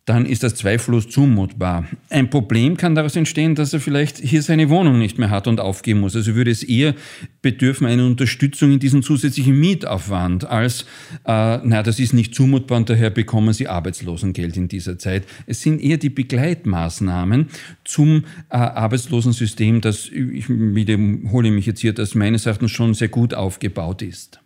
[0.05, 1.87] dann ist das zweifellos zumutbar.
[2.11, 5.61] Ein Problem kann daraus entstehen, dass er vielleicht hier seine Wohnung nicht mehr hat und
[5.61, 6.17] aufgeben muss.
[6.17, 6.97] Also würde es eher
[7.41, 10.83] bedürfen einer Unterstützung in diesem zusätzlichen Mietaufwand als,
[11.25, 15.25] äh, na, das ist nicht zumutbar und daher bekommen Sie Arbeitslosengeld in dieser Zeit.
[15.47, 17.47] Es sind eher die Begleitmaßnahmen
[17.85, 23.35] zum äh, Arbeitslosensystem, das, ich wiederhole mich jetzt hier, das meines Erachtens schon sehr gut
[23.35, 24.41] aufgebaut ist.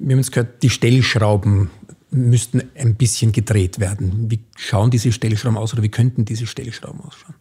[0.00, 1.70] Wir haben jetzt gehört, die Stellschrauben
[2.16, 4.30] müssten ein bisschen gedreht werden.
[4.30, 7.34] Wie schauen diese Stellschrauben aus oder wie könnten diese Stellschrauben ausschauen?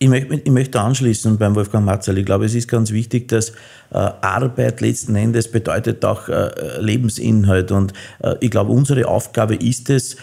[0.00, 2.18] Ich möchte, anschließen beim Wolfgang Matzal.
[2.18, 3.54] Ich glaube, es ist ganz wichtig, dass äh,
[3.94, 7.72] Arbeit letzten Endes bedeutet auch äh, Lebensinhalt.
[7.72, 10.16] Und äh, ich glaube, unsere Aufgabe ist es,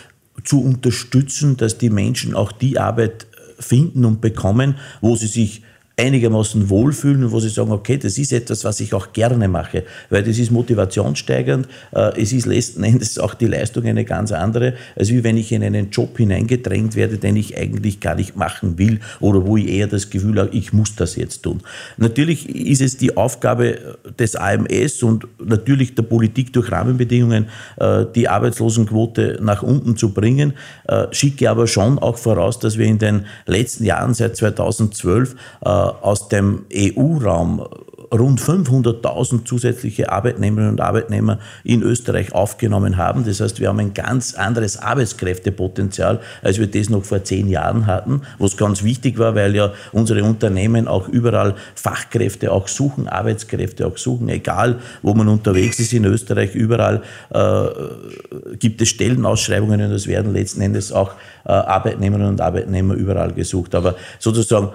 [0.43, 3.27] zu unterstützen, dass die Menschen auch die Arbeit
[3.59, 5.63] finden und bekommen, wo sie sich
[5.97, 9.83] einigermaßen wohlfühlen und wo sie sagen, okay, das ist etwas, was ich auch gerne mache,
[10.09, 14.73] weil das ist motivationssteigernd, äh, es ist letzten Endes auch die Leistung eine ganz andere,
[14.97, 18.77] als wie wenn ich in einen Job hineingedrängt werde, den ich eigentlich gar nicht machen
[18.77, 21.61] will oder wo ich eher das Gefühl habe, ich muss das jetzt tun.
[21.97, 28.27] Natürlich ist es die Aufgabe des AMS und natürlich der Politik durch Rahmenbedingungen, äh, die
[28.27, 30.53] Arbeitslosenquote nach unten zu bringen,
[30.87, 35.35] äh, schicke aber schon auch voraus, dass wir in den letzten Jahren seit 2012
[35.85, 37.67] aus dem EU-Raum
[38.13, 43.25] rund 500.000 zusätzliche Arbeitnehmerinnen und Arbeitnehmer in Österreich aufgenommen haben.
[43.25, 47.87] Das heißt, wir haben ein ganz anderes Arbeitskräftepotenzial, als wir das noch vor zehn Jahren
[47.87, 53.87] hatten, was ganz wichtig war, weil ja unsere Unternehmen auch überall Fachkräfte auch suchen, Arbeitskräfte
[53.87, 57.01] auch suchen, egal wo man unterwegs ist in Österreich, überall
[57.33, 61.11] äh, gibt es Stellenausschreibungen und es werden letzten Endes auch
[61.45, 63.75] äh, Arbeitnehmerinnen und Arbeitnehmer überall gesucht.
[63.75, 64.69] Aber sozusagen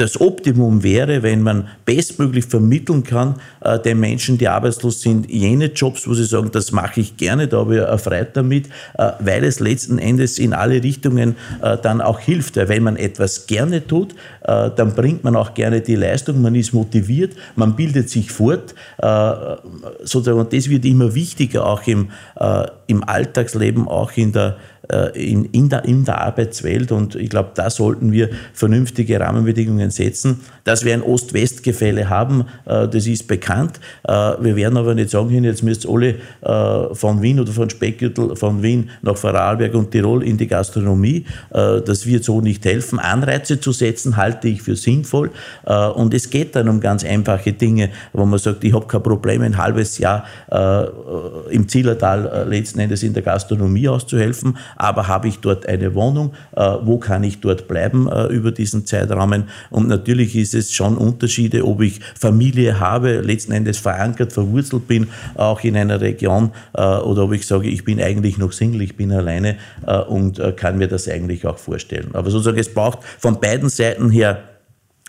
[0.00, 5.66] das Optimum wäre, wenn man bestmöglich vermitteln kann, äh, den Menschen, die arbeitslos sind, jene
[5.66, 9.44] Jobs, wo sie sagen, das mache ich gerne, da habe ich erfreut damit, äh, weil
[9.44, 12.56] es letzten Endes in alle Richtungen äh, dann auch hilft.
[12.56, 16.54] Weil wenn man etwas gerne tut, äh, dann bringt man auch gerne die Leistung, man
[16.54, 18.74] ist motiviert, man bildet sich fort.
[18.98, 19.32] Äh,
[20.02, 24.56] sozusagen, und das wird immer wichtiger, auch im, äh, im Alltagsleben, auch in der
[25.14, 26.92] in, in, der, in der Arbeitswelt.
[26.92, 30.40] Und ich glaube, da sollten wir vernünftige Rahmenbedingungen setzen.
[30.64, 33.80] Dass wir ein Ost-West-Gefälle haben, äh, das ist bekannt.
[34.06, 36.14] Äh, wir werden aber nicht sagen, jetzt müsst ihr alle
[36.92, 41.24] von Wien oder von Speckgürtel, von Wien nach Vorarlberg und Tirol in die Gastronomie.
[41.50, 42.98] Das wird so nicht helfen.
[42.98, 45.30] Anreize zu setzen, halte ich für sinnvoll.
[45.94, 49.42] Und es geht dann um ganz einfache Dinge, wo man sagt, ich habe kein Problem,
[49.42, 50.24] ein halbes Jahr
[51.50, 56.62] im Zillertal letzten Endes in der Gastronomie auszuhelfen aber habe ich dort eine Wohnung, äh,
[56.82, 59.44] wo kann ich dort bleiben äh, über diesen Zeitrahmen.
[59.68, 65.08] Und natürlich ist es schon Unterschiede, ob ich Familie habe, letzten Endes verankert, verwurzelt bin,
[65.34, 68.96] auch in einer Region, äh, oder ob ich sage, ich bin eigentlich noch Single, ich
[68.96, 69.56] bin alleine
[70.08, 72.10] und kann mir das eigentlich auch vorstellen.
[72.12, 74.42] Aber sozusagen, es braucht von beiden Seiten her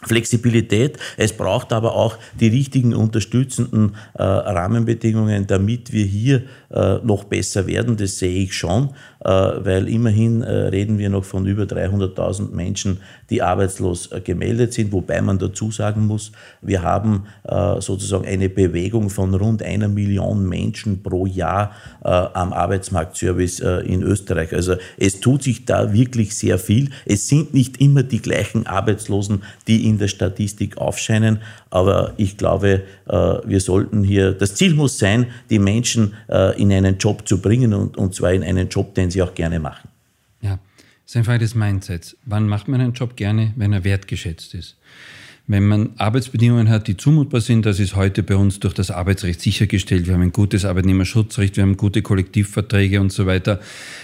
[0.03, 0.97] Flexibilität.
[1.17, 7.67] Es braucht aber auch die richtigen unterstützenden äh, Rahmenbedingungen, damit wir hier äh, noch besser
[7.67, 7.97] werden.
[7.97, 8.89] Das sehe ich schon,
[9.23, 14.73] äh, weil immerhin äh, reden wir noch von über 300.000 Menschen, die arbeitslos äh, gemeldet
[14.73, 19.87] sind, wobei man dazu sagen muss, wir haben äh, sozusagen eine Bewegung von rund einer
[19.87, 24.53] Million Menschen pro Jahr am Arbeitsmarktservice in Österreich.
[24.53, 26.89] Also es tut sich da wirklich sehr viel.
[27.05, 31.39] Es sind nicht immer die gleichen Arbeitslosen, die in in der Statistik aufscheinen.
[31.69, 36.71] Aber ich glaube, äh, wir sollten hier, das Ziel muss sein, die Menschen äh, in
[36.71, 39.89] einen Job zu bringen und, und zwar in einen Job, den sie auch gerne machen.
[40.41, 40.59] Ja,
[41.03, 42.17] das ist eine Frage des Mindsets.
[42.25, 44.77] Wann macht man einen Job gerne, wenn er wertgeschätzt ist?
[45.47, 49.41] Wenn man Arbeitsbedingungen hat, die zumutbar sind, das ist heute bei uns durch das Arbeitsrecht
[49.41, 50.05] sichergestellt.
[50.05, 53.59] Wir haben ein gutes Arbeitnehmerschutzrecht, wir haben gute Kollektivverträge und so weiter.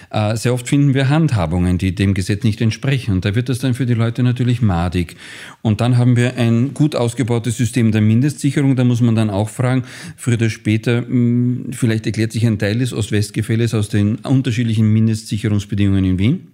[0.10, 3.13] Äh, sehr oft finden wir Handhabungen, die dem Gesetz nicht entsprechen.
[3.13, 5.15] Und da wird das dann für die Leute natürlich madig.
[5.62, 8.76] Und dann haben wir ein gut ausgebautes System der Mindestsicherung.
[8.76, 9.84] Da muss man dann auch fragen,
[10.17, 16.04] früher oder später, hm, vielleicht erklärt sich ein Teil des Ost-West-Gefälles aus den unterschiedlichen Mindestsicherungsbedingungen
[16.04, 16.47] in Wien.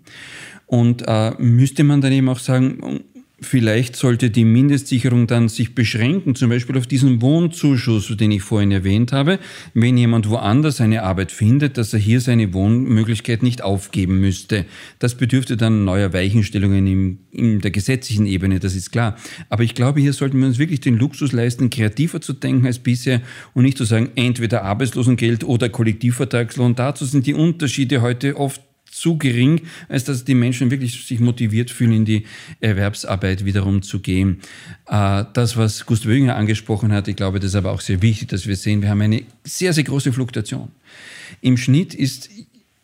[0.68, 3.02] Und äh, müsste man dann eben auch sagen,
[3.44, 8.72] Vielleicht sollte die Mindestsicherung dann sich beschränken, zum Beispiel auf diesen Wohnzuschuss, den ich vorhin
[8.72, 9.38] erwähnt habe.
[9.74, 14.66] Wenn jemand woanders eine Arbeit findet, dass er hier seine Wohnmöglichkeit nicht aufgeben müsste.
[15.00, 19.18] Das bedürfte dann neuer Weichenstellungen im, in der gesetzlichen Ebene, das ist klar.
[19.50, 22.80] Aber ich glaube, hier sollten wir uns wirklich den Luxus leisten, kreativer zu denken als
[22.80, 23.22] bisher
[23.54, 26.76] und nicht zu sagen, entweder Arbeitslosengeld oder Kollektivvertragslohn.
[26.76, 28.62] Dazu sind die Unterschiede heute oft
[28.94, 32.26] zu gering, als dass die Menschen wirklich sich motiviert fühlen, in die
[32.62, 34.40] Erwerbsarbeit wiederum zu gehen.
[34.88, 38.30] Äh, das, was Gustav Jünger angesprochen hat, ich glaube, das ist aber auch sehr wichtig,
[38.30, 40.70] dass wir sehen, wir haben eine sehr, sehr große Fluktuation.
[41.42, 42.30] Im Schnitt ist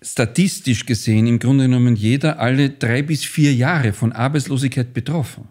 [0.01, 5.47] statistisch gesehen im Grunde genommen jeder alle drei bis vier Jahre von Arbeitslosigkeit betroffen.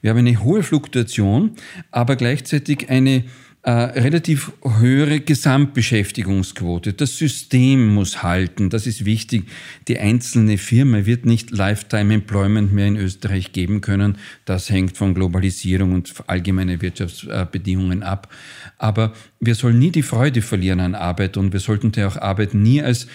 [0.00, 1.52] Wir haben eine hohe Fluktuation,
[1.90, 3.24] aber gleichzeitig eine
[3.62, 6.92] äh, relativ höhere Gesamtbeschäftigungsquote.
[6.92, 9.48] Das System muss halten, das ist wichtig.
[9.88, 14.16] Die einzelne Firma wird nicht Lifetime Employment mehr in Österreich geben können.
[14.44, 18.32] Das hängt von Globalisierung und allgemeinen Wirtschaftsbedingungen ab.
[18.78, 22.80] Aber wir sollen nie die Freude verlieren an Arbeit und wir sollten auch Arbeit nie
[22.80, 23.08] als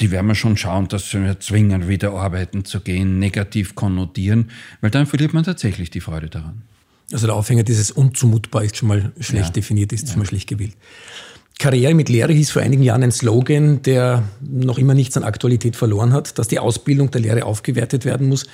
[0.00, 4.90] die werden wir schon schauen, dass wir zwingen, wieder arbeiten zu gehen, negativ konnotieren, weil
[4.90, 6.62] dann verliert man tatsächlich die Freude daran.
[7.12, 9.52] Also der Aufhänger dieses unzumutbar ist schon mal schlecht ja.
[9.52, 10.12] definiert, ist ja.
[10.12, 10.74] schon mal schlecht gewählt.
[11.58, 15.74] Karriere mit Lehre hieß vor einigen Jahren ein Slogan, der noch immer nichts an Aktualität
[15.74, 18.46] verloren hat, dass die Ausbildung der Lehre aufgewertet werden muss.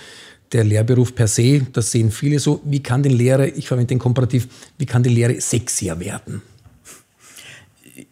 [0.52, 2.62] Der Lehrberuf per se, das sehen viele so.
[2.64, 4.48] Wie kann denn Lehre, ich verwende den Komparativ,
[4.78, 6.42] wie kann die Lehre sexier werden?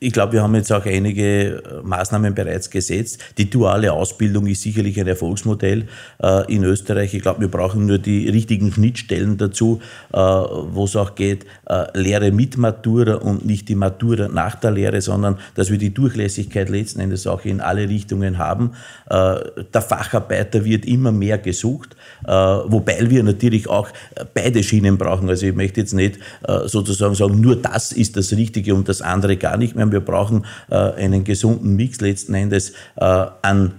[0.02, 3.20] Ich glaube, wir haben jetzt auch einige äh, Maßnahmen bereits gesetzt.
[3.38, 5.86] Die duale Ausbildung ist sicherlich ein Erfolgsmodell
[6.20, 7.14] äh, in Österreich.
[7.14, 9.80] Ich glaube, wir brauchen nur die richtigen Schnittstellen dazu,
[10.12, 14.72] äh, wo es auch geht, äh, Lehre mit Matura und nicht die Matura nach der
[14.72, 18.72] Lehre, sondern dass wir die Durchlässigkeit letzten Endes auch in alle Richtungen haben.
[19.08, 19.36] Äh,
[19.72, 21.94] der Facharbeiter wird immer mehr gesucht,
[22.26, 23.88] äh, wobei wir natürlich auch
[24.34, 25.28] beide Schienen brauchen.
[25.28, 26.18] Also ich möchte jetzt nicht
[26.66, 29.91] sozusagen sagen, nur das ist das Richtige und das andere gar nicht mehr.
[29.92, 33.74] Wir brauchen äh, einen gesunden Mix letzten Endes äh, an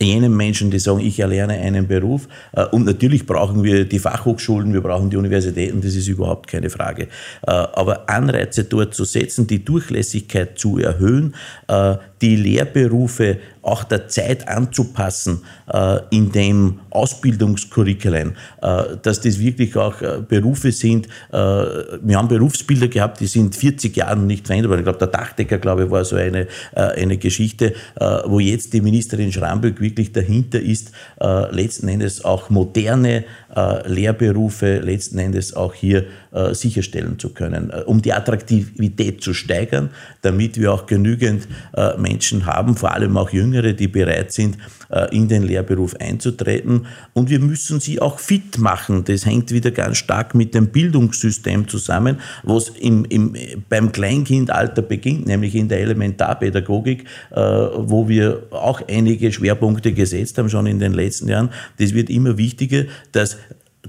[0.00, 2.28] jenen Menschen, die sagen, ich erlerne einen Beruf.
[2.52, 6.68] Äh, und natürlich brauchen wir die Fachhochschulen, wir brauchen die Universitäten, das ist überhaupt keine
[6.68, 7.08] Frage.
[7.42, 11.34] Aber Anreize dort zu setzen, die Durchlässigkeit zu erhöhen,
[12.24, 20.00] die Lehrberufe auch der Zeit anzupassen äh, in dem Ausbildungskurriculum, äh, dass das wirklich auch
[20.00, 21.06] äh, Berufe sind.
[21.32, 24.80] Äh, wir haben Berufsbilder gehabt, die sind 40 Jahren nicht verändert worden.
[24.80, 28.72] Ich glaube, der Dachdecker, glaube ich, war so eine, äh, eine Geschichte, äh, wo jetzt
[28.72, 30.92] die Ministerin Schramböck wirklich dahinter ist,
[31.50, 33.24] letzten Endes auch moderne
[33.86, 36.04] Lehrberufe letzten Endes auch hier
[36.52, 39.90] sicherstellen zu können, um die Attraktivität zu steigern,
[40.22, 41.46] damit wir auch genügend
[41.96, 44.58] Menschen haben, vor allem auch Jüngere, die bereit sind,
[44.90, 46.86] äh, in den Lehrberuf einzutreten.
[47.14, 49.04] Und wir müssen sie auch fit machen.
[49.04, 53.34] Das hängt wieder ganz stark mit dem Bildungssystem zusammen, was im, im,
[53.68, 60.48] beim Kleinkindalter beginnt, nämlich in der Elementarpädagogik, äh, wo wir auch einige Schwerpunkte gesetzt haben,
[60.48, 61.50] schon in den letzten Jahren.
[61.78, 63.38] Das wird immer wichtiger, dass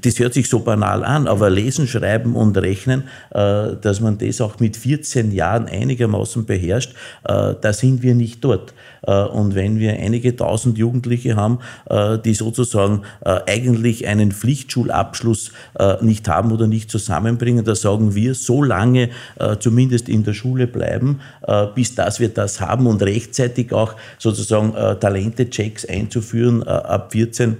[0.01, 4.41] das hört sich so banal an, aber Lesen, Schreiben und Rechnen, äh, dass man das
[4.41, 6.93] auch mit 14 Jahren einigermaßen beherrscht,
[7.23, 8.73] äh, da sind wir nicht dort.
[9.07, 11.59] Äh, und wenn wir einige tausend Jugendliche haben,
[12.25, 15.51] die sozusagen eigentlich einen Pflichtschulabschluss
[16.01, 19.09] nicht haben oder nicht zusammenbringen, da sagen wir, so lange
[19.59, 21.21] zumindest in der Schule bleiben,
[21.75, 27.57] bis dass wir das haben und rechtzeitig auch sozusagen Talente-Checks einzuführen ab 14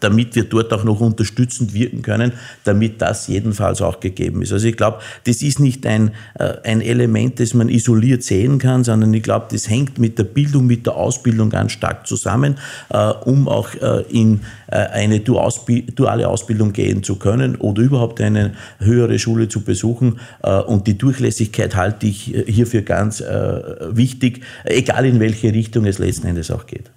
[0.00, 2.32] damit wir dort auch noch unterstützend wirken können,
[2.64, 4.52] damit das jedenfalls auch gegeben ist.
[4.52, 8.84] Also ich glaube, das ist nicht ein, äh, ein Element, das man isoliert sehen kann,
[8.84, 12.56] sondern ich glaube, das hängt mit der Bildung, mit der Ausbildung ganz stark zusammen,
[12.90, 19.20] äh, um auch äh, in eine duale Ausbildung gehen zu können oder überhaupt eine höhere
[19.20, 20.18] Schule zu besuchen.
[20.66, 26.50] Und die Durchlässigkeit halte ich hierfür ganz wichtig, egal in welche Richtung es letzten Endes
[26.50, 26.90] auch geht.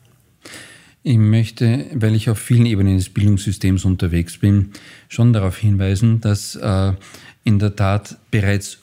[1.10, 4.72] Ich möchte, weil ich auf vielen Ebenen des Bildungssystems unterwegs bin,
[5.08, 6.92] schon darauf hinweisen, dass äh,
[7.46, 8.80] in der Tat bereits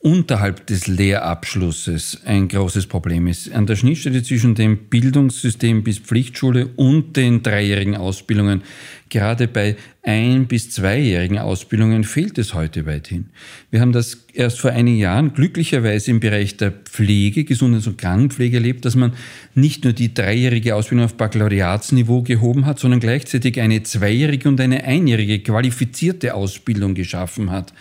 [0.00, 3.52] unterhalb des Lehrabschlusses ein großes Problem ist.
[3.52, 8.62] An der Schnittstelle zwischen dem Bildungssystem bis Pflichtschule und den dreijährigen Ausbildungen
[9.10, 13.26] Gerade bei ein- bis zweijährigen Ausbildungen fehlt es heute weithin.
[13.70, 18.56] Wir haben das erst vor einigen Jahren glücklicherweise im Bereich der Pflege, Gesundheits- und Krankenpflege
[18.58, 19.12] erlebt, dass man
[19.54, 24.84] nicht nur die dreijährige Ausbildung auf Baccalaureatsniveau gehoben hat, sondern gleichzeitig eine zweijährige und eine
[24.84, 27.74] einjährige qualifizierte Ausbildung geschaffen hat.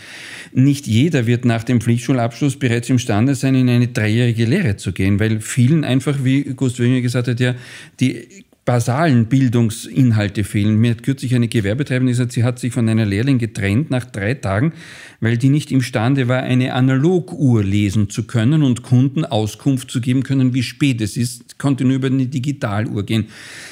[0.51, 5.19] Nicht jeder wird nach dem Pflichtschulabschluss bereits imstande sein, in eine dreijährige Lehre zu gehen,
[5.19, 7.53] weil vielen einfach, wie Gust Wöhner gesagt hat, ja,
[7.99, 8.27] die
[8.69, 10.77] basalen Bildungsinhalte fehlen.
[10.77, 14.35] Mir hat kürzlich eine Gewerbetreibende gesagt, sie hat sich von einer Lehrling getrennt nach drei
[14.35, 14.73] Tagen,
[15.21, 20.21] weil die nicht imstande war, eine Analoguhr lesen zu können und Kunden Auskunft zu geben
[20.21, 23.29] können, wie spät es ist, konnte nur über eine Digitaluhr gehen.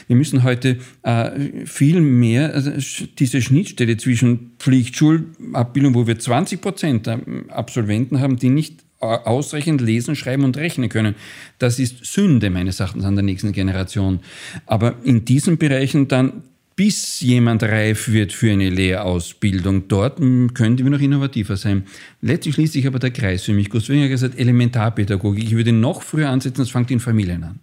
[0.08, 2.72] Wir müssen heute äh, viel mehr also
[3.20, 7.08] diese Schnittstelle zwischen Pflichtschulabbildung, wo wir 20 Prozent
[7.50, 11.16] Absolventen haben, die nicht ausreichend lesen, schreiben und rechnen können.
[11.60, 14.20] Das ist Sünde meines Erachtens an der nächsten Generation.
[14.66, 16.44] Aber in diesen Bereichen dann
[16.76, 19.88] bis jemand reif wird für eine Lehrausbildung.
[19.88, 20.20] Dort
[20.54, 21.84] könnten wir noch innovativer sein.
[22.22, 23.72] Letztlich schließt sich aber der Kreis für mich.
[23.72, 25.44] Gustav hat gesagt, Elementarpädagogik.
[25.44, 27.60] Ich würde noch früher ansetzen, das fängt in Familien an.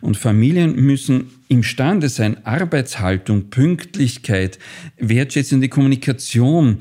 [0.00, 4.58] Und Familien müssen imstande sein, Arbeitshaltung, Pünktlichkeit,
[4.98, 6.78] wertschätzende Kommunikation,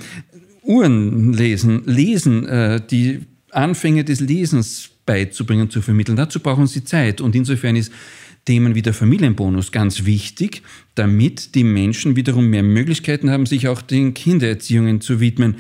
[0.64, 6.16] Uhren lesen, lesen, äh, die Anfänge des Lesens beizubringen, zu vermitteln.
[6.16, 7.22] Dazu brauchen sie Zeit.
[7.22, 7.92] Und insofern ist
[8.46, 10.64] Themen wie der Familienbonus ganz wichtig,
[10.96, 15.56] damit die Menschen wiederum mehr Möglichkeiten haben, sich auch den Kindererziehungen zu widmen.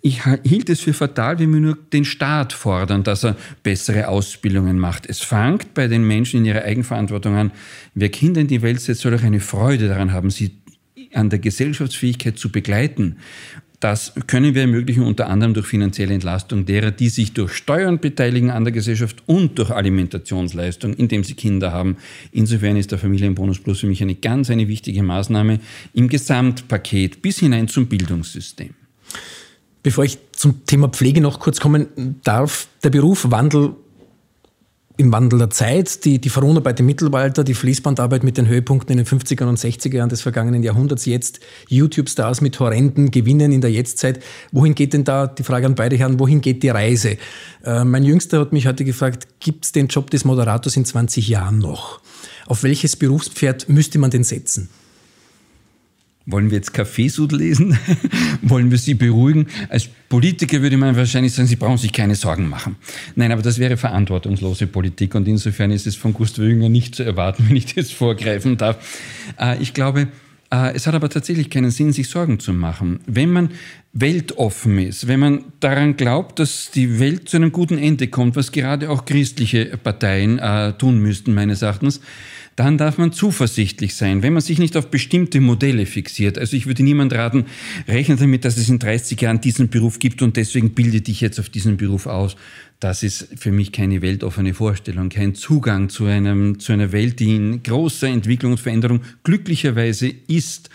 [0.00, 4.78] Ich hielt es für fatal, wenn wir nur den Staat fordern, dass er bessere Ausbildungen
[4.78, 5.06] macht.
[5.08, 7.52] Es fängt bei den Menschen in ihrer Eigenverantwortung an.
[7.94, 10.50] Wer Kinder in die Welt setzt, soll auch eine Freude daran haben, sie
[11.14, 13.16] an der Gesellschaftsfähigkeit zu begleiten.
[13.80, 18.50] Das können wir ermöglichen unter anderem durch finanzielle Entlastung derer, die sich durch Steuern beteiligen
[18.50, 21.96] an der Gesellschaft und durch Alimentationsleistung, indem sie Kinder haben.
[22.32, 25.60] Insofern ist der Familienbonus Plus für mich eine ganz eine wichtige Maßnahme
[25.92, 28.70] im Gesamtpaket bis hinein zum Bildungssystem.
[29.82, 33.76] Bevor ich zum Thema Pflege noch kurz kommen darf, der Beruf Wandel
[34.96, 39.04] im Wandel der Zeit, die, die Fronarbeit im Mittelalter, die Fließbandarbeit mit den Höhepunkten in
[39.04, 43.72] den 50er und 60er Jahren des vergangenen Jahrhunderts, jetzt YouTube-Stars mit horrenden Gewinnen in der
[43.72, 44.22] Jetztzeit.
[44.52, 47.16] Wohin geht denn da, die Frage an beide Herren, wohin geht die Reise?
[47.64, 51.26] Äh, mein Jüngster hat mich heute gefragt, gibt es den Job des Moderators in 20
[51.26, 52.00] Jahren noch?
[52.46, 54.68] Auf welches Berufspferd müsste man den setzen?
[56.26, 57.78] Wollen wir jetzt Kaffeesud lesen?
[58.42, 59.46] Wollen wir Sie beruhigen?
[59.68, 62.76] Als Politiker würde man wahrscheinlich sagen, Sie brauchen sich keine Sorgen machen.
[63.14, 67.02] Nein, aber das wäre verantwortungslose Politik und insofern ist es von Gustav Jünger nicht zu
[67.02, 68.78] erwarten, wenn ich das vorgreifen darf.
[69.38, 70.08] Äh, ich glaube,
[70.50, 73.00] äh, es hat aber tatsächlich keinen Sinn, sich Sorgen zu machen.
[73.06, 73.50] Wenn man
[73.92, 78.50] weltoffen ist, wenn man daran glaubt, dass die Welt zu einem guten Ende kommt, was
[78.50, 82.00] gerade auch christliche Parteien äh, tun müssten, meines Erachtens,
[82.56, 86.38] dann darf man zuversichtlich sein, wenn man sich nicht auf bestimmte Modelle fixiert.
[86.38, 87.46] Also ich würde niemand raten,
[87.88, 91.40] rechne damit, dass es in 30 Jahren diesen Beruf gibt und deswegen bilde dich jetzt
[91.40, 92.36] auf diesen Beruf aus.
[92.84, 97.34] Das ist für mich keine weltoffene Vorstellung, kein Zugang zu, einem, zu einer Welt, die
[97.34, 100.68] in großer Entwicklung und Veränderung glücklicherweise ist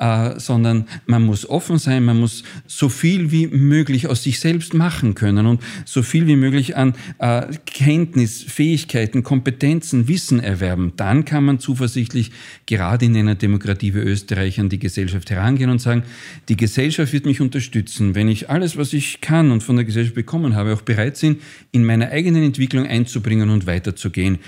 [0.00, 4.74] äh, sondern man muss offen sein, man muss so viel wie möglich aus sich selbst
[4.74, 10.94] machen können und so viel wie möglich an äh, Kenntnis, Fähigkeiten, Kompetenzen, Wissen erwerben.
[10.96, 12.30] Dann kann man zuversichtlich
[12.66, 16.02] gerade in einer Demokratie wie Österreich an die Gesellschaft herangehen und sagen,
[16.48, 20.14] die Gesellschaft wird mich unterstützen, wenn ich alles, was ich kann und von der Gesellschaft
[20.14, 21.40] bekommen habe, auch bereit sind,
[21.72, 24.38] in meiner eigenen Entwicklung einzubringen und weiterzugehen.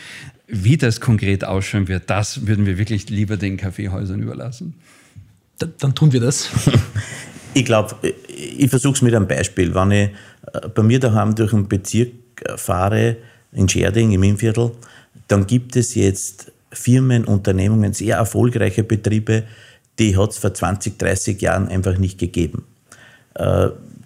[0.46, 4.74] Wie das konkret ausschauen wird, das würden wir wirklich lieber den Kaffeehäusern überlassen
[5.78, 6.48] dann tun wir das.
[7.54, 7.94] Ich glaube,
[8.28, 9.74] ich versuche es mit einem Beispiel.
[9.74, 10.08] Wenn ich
[10.54, 12.08] äh, bei mir daheim durch einen Bezirk
[12.46, 13.18] äh, fahre,
[13.52, 14.70] in Scherding, im Innviertel,
[15.28, 19.42] dann gibt es jetzt Firmen, Unternehmungen, sehr erfolgreiche Betriebe,
[19.98, 22.64] die hat es vor 20, 30 Jahren einfach nicht gegeben.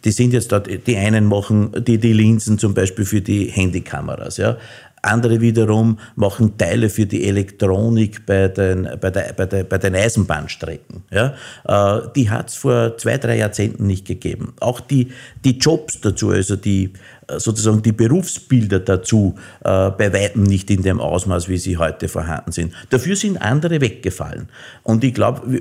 [0.05, 4.37] Die sind jetzt dort, die einen machen die, die Linsen zum Beispiel für die Handykameras.
[4.37, 4.57] Ja.
[5.03, 9.95] Andere wiederum machen Teile für die Elektronik bei den, bei der, bei der, bei den
[9.95, 11.05] Eisenbahnstrecken.
[11.11, 11.35] Ja?
[11.65, 14.55] Äh, die hat es vor zwei, drei Jahrzehnten nicht gegeben.
[14.61, 15.13] Auch die,
[15.45, 16.93] die Jobs dazu, also die
[17.29, 22.09] äh, sozusagen die Berufsbilder dazu äh, bei weitem nicht in dem Ausmaß, wie sie heute
[22.09, 22.73] vorhanden sind.
[22.91, 24.49] Dafür sind andere weggefallen.
[24.83, 25.61] Und ich glaube,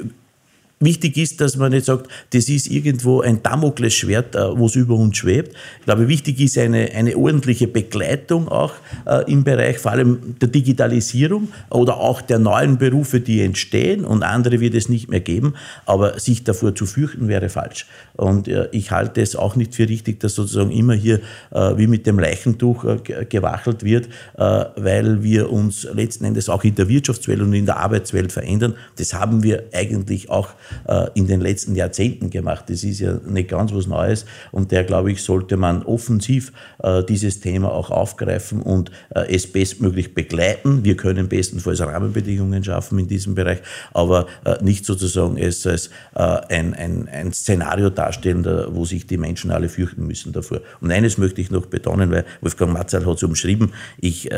[0.81, 4.95] Wichtig ist, dass man nicht sagt, das ist irgendwo ein Damoklesschwert, äh, wo es über
[4.95, 5.55] uns schwebt.
[5.79, 8.73] Ich glaube, wichtig ist eine, eine ordentliche Begleitung auch
[9.05, 14.23] äh, im Bereich vor allem der Digitalisierung oder auch der neuen Berufe, die entstehen und
[14.23, 15.53] andere wird es nicht mehr geben.
[15.85, 17.87] Aber sich davor zu fürchten wäre falsch.
[18.17, 21.21] Und äh, ich halte es auch nicht für richtig, dass sozusagen immer hier
[21.51, 22.85] wie mit dem Leichentuch
[23.29, 28.31] gewachelt wird, weil wir uns letzten Endes auch in der Wirtschaftswelt und in der Arbeitswelt
[28.31, 28.75] verändern.
[28.97, 30.49] Das haben wir eigentlich auch
[30.87, 32.65] äh, in den letzten Jahrzehnten gemacht.
[32.67, 36.51] Das ist ja nicht ganz was Neues und der, glaube ich, sollte man offensiv
[36.83, 40.83] äh, dieses Thema auch aufgreifen und äh, es bestmöglich begleiten.
[40.83, 43.59] Wir können bestenfalls Rahmenbedingungen schaffen in diesem Bereich,
[43.93, 44.27] aber
[44.61, 50.05] nicht sozusagen es als ein, ein, ein Szenario darstellen, wo sich die Menschen alle fürchten
[50.07, 50.61] müssen davor.
[50.81, 54.29] Und eines möchte ich noch betonen, weil Wolfgang Matzal hat es umschrieben, ich,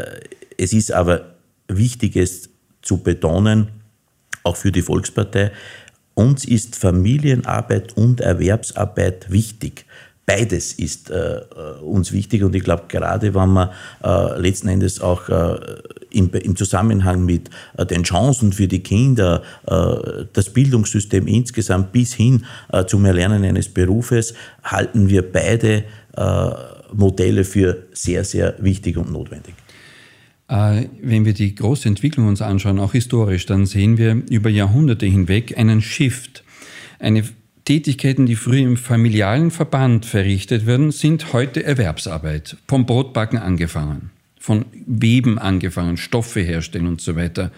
[0.58, 1.36] es ist aber
[1.68, 2.50] wichtig, es
[2.82, 3.68] zu betonen,
[4.44, 5.52] auch für die Volkspartei,
[6.18, 9.86] uns ist Familienarbeit und Erwerbsarbeit wichtig.
[10.26, 11.42] Beides ist äh,
[11.82, 13.70] uns wichtig und ich glaube, gerade wenn man
[14.04, 15.56] äh, letzten Endes auch äh,
[16.10, 22.14] im, im, Zusammenhang mit äh, den Chancen für die Kinder, äh, das Bildungssystem insgesamt bis
[22.14, 25.84] hin äh, zum Erlernen eines Berufes, halten wir beide
[26.92, 29.54] Modelle für sehr, sehr wichtig und notwendig.
[30.50, 35.06] Äh, wenn wir die große Entwicklung uns anschauen, auch historisch, dann sehen wir über Jahrhunderte
[35.06, 36.44] hinweg einen Shift.
[37.00, 37.24] Eine
[37.66, 44.12] Tätigkeiten, die früher im familialen Verband verrichtet werden, sind heute Erwerbsarbeit, vom Brotbacken angefangen.
[44.40, 47.52] von Weben angefangen, Stoffe herstellen und so weiter.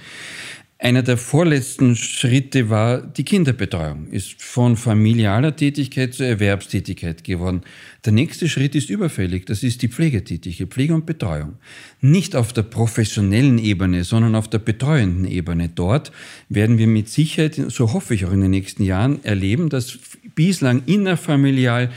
[0.82, 7.64] Einer der vorletzten Schritte war die Kinderbetreuung, ist von familialer Tätigkeit zur Erwerbstätigkeit geworden.
[8.06, 11.56] Der nächste Schritt ist überfällig, das ist die Pflegetätigkeit, Pflege und Betreuung.
[12.00, 15.68] Nicht auf der professionellen Ebene, sondern auf der betreuenden Ebene.
[15.68, 16.14] Dort
[16.48, 20.00] werden wir mit Sicherheit, so hoffe ich auch in den nächsten Jahren, erleben, dass
[20.34, 21.92] bislang innerfamilial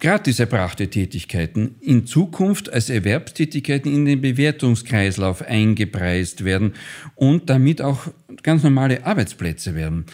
[0.00, 6.74] gratis erbrachte Tätigkeiten in Zukunft als Erwerbstätigkeiten in den Bewertungskreislauf eingepreist werden
[7.14, 8.08] und damit auch
[8.42, 10.06] ganz normale Arbeitsplätze werden.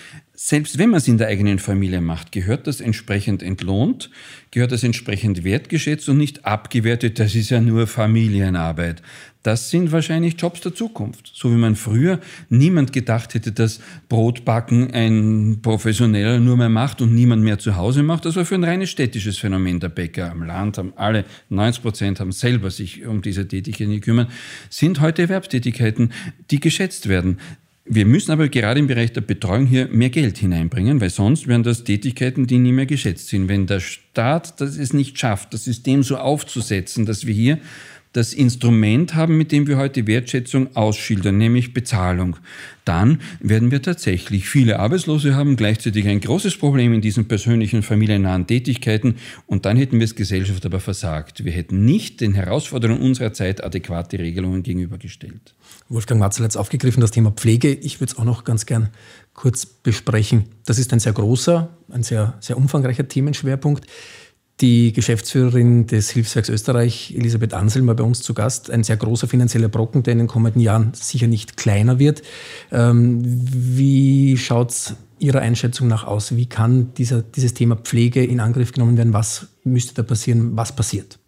[0.44, 4.10] Selbst wenn man es in der eigenen Familie macht, gehört das entsprechend entlohnt,
[4.50, 9.02] gehört das entsprechend wertgeschätzt und nicht abgewertet, das ist ja nur Familienarbeit.
[9.44, 11.30] Das sind wahrscheinlich Jobs der Zukunft.
[11.32, 12.18] So wie man früher
[12.48, 18.02] niemand gedacht hätte, dass Brotbacken ein Professioneller nur mehr macht und niemand mehr zu Hause
[18.02, 18.24] macht.
[18.24, 19.78] Das war für ein reines städtisches Phänomen.
[19.78, 24.28] Der Bäcker am Land haben alle, 90 Prozent haben selber sich um diese Tätigkeiten gekümmert,
[24.70, 26.12] sind heute Erwerbstätigkeiten,
[26.50, 27.38] die geschätzt werden.
[27.84, 31.64] Wir müssen aber gerade im Bereich der Betreuung hier mehr Geld hineinbringen, weil sonst wären
[31.64, 33.48] das Tätigkeiten, die nie mehr geschätzt sind.
[33.48, 37.58] Wenn der Staat das es nicht schafft, das System so aufzusetzen, dass wir hier
[38.12, 42.36] das Instrument haben, mit dem wir heute Wertschätzung ausschildern, nämlich Bezahlung,
[42.84, 48.46] dann werden wir tatsächlich viele Arbeitslose haben, gleichzeitig ein großes Problem in diesen persönlichen familiennahen
[48.46, 51.44] Tätigkeiten und dann hätten wir es Gesellschaft aber versagt.
[51.44, 55.54] Wir hätten nicht den Herausforderungen unserer Zeit adäquate Regelungen gegenübergestellt.
[55.88, 57.72] Wolfgang Matzel hat es aufgegriffen, das Thema Pflege.
[57.72, 58.90] Ich würde es auch noch ganz gern
[59.34, 60.46] kurz besprechen.
[60.66, 63.86] Das ist ein sehr großer, ein sehr, sehr umfangreicher Themenschwerpunkt.
[64.60, 68.70] Die Geschäftsführerin des Hilfswerks Österreich, Elisabeth Anselm, war bei uns zu Gast.
[68.70, 72.22] Ein sehr großer finanzieller Brocken, der in den kommenden Jahren sicher nicht kleiner wird.
[72.70, 76.36] Ähm, wie schaut es Ihrer Einschätzung nach aus?
[76.36, 79.12] Wie kann dieser, dieses Thema Pflege in Angriff genommen werden?
[79.12, 80.56] Was müsste da passieren?
[80.56, 81.18] Was passiert?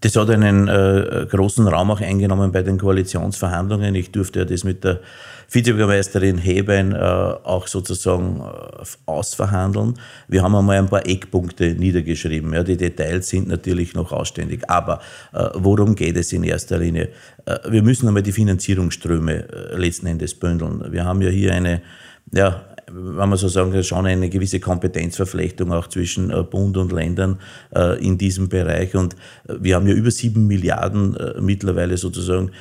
[0.00, 3.94] Das hat einen äh, großen Raum auch eingenommen bei den Koalitionsverhandlungen.
[3.94, 5.00] Ich durfte ja das mit der
[5.48, 9.94] Vizebürgermeisterin Heben äh, auch sozusagen äh, ausverhandeln.
[10.28, 12.52] Wir haben einmal ein paar Eckpunkte niedergeschrieben.
[12.52, 14.68] Ja, die Details sind natürlich noch ausständig.
[14.68, 15.00] Aber
[15.32, 17.10] äh, worum geht es in erster Linie?
[17.44, 20.84] Äh, wir müssen einmal die Finanzierungsströme äh, letzten Endes bündeln.
[20.90, 21.82] Wir haben ja hier eine,
[22.32, 26.92] ja, wenn man so sagen kann, schon eine gewisse Kompetenzverflechtung auch zwischen äh, Bund und
[26.92, 27.38] Ländern
[28.00, 28.94] in diesem Bereich.
[28.94, 32.52] Und wir haben ja über sieben Milliarden mittlerweile sozusagen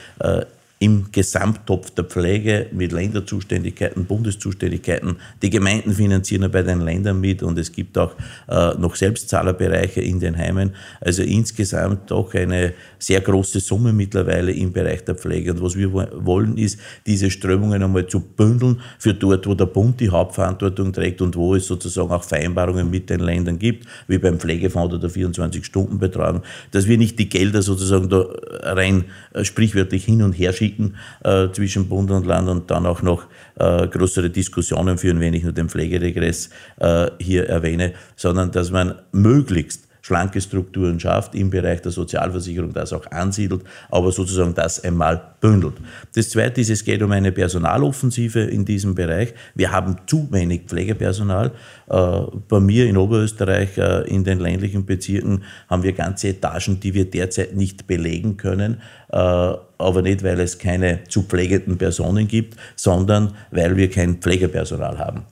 [0.79, 5.15] im Gesamttopf der Pflege mit Länderzuständigkeiten, Bundeszuständigkeiten.
[5.41, 8.13] Die Gemeinden finanzieren bei den Ländern mit und es gibt auch
[8.49, 10.71] äh, noch Selbstzahlerbereiche in den Heimen.
[10.99, 15.53] Also insgesamt doch eine sehr große Summe mittlerweile im Bereich der Pflege.
[15.53, 20.01] Und was wir wollen, ist, diese Strömungen einmal zu bündeln für dort, wo der Bund
[20.01, 24.39] die Hauptverantwortung trägt und wo es sozusagen auch Vereinbarungen mit den Ländern gibt, wie beim
[24.39, 28.25] Pflegefonds oder der 24-Stunden-Betreuung, dass wir nicht die Gelder sozusagen da
[28.61, 32.85] rein äh, sprichwörtlich hin und her schieben, schicken äh, zwischen Bund und Land und dann
[32.85, 36.49] auch noch äh, größere Diskussionen führen, wenn ich nur den Pflegeregress
[36.79, 42.93] äh, hier erwähne, sondern dass man möglichst schlanke Strukturen schafft, im Bereich der Sozialversicherung das
[42.93, 45.73] auch ansiedelt, aber sozusagen das einmal bündelt.
[46.13, 49.33] Das Zweite ist, es geht um eine Personaloffensive in diesem Bereich.
[49.55, 51.53] Wir haben zu wenig Pflegepersonal.
[51.89, 56.93] Äh, bei mir in Oberösterreich, äh, in den ländlichen Bezirken, haben wir ganze Etagen, die
[56.93, 62.57] wir derzeit nicht belegen können, äh, aber nicht, weil es keine zu pflegenden Personen gibt,
[62.75, 65.25] sondern weil wir kein Pflegepersonal haben.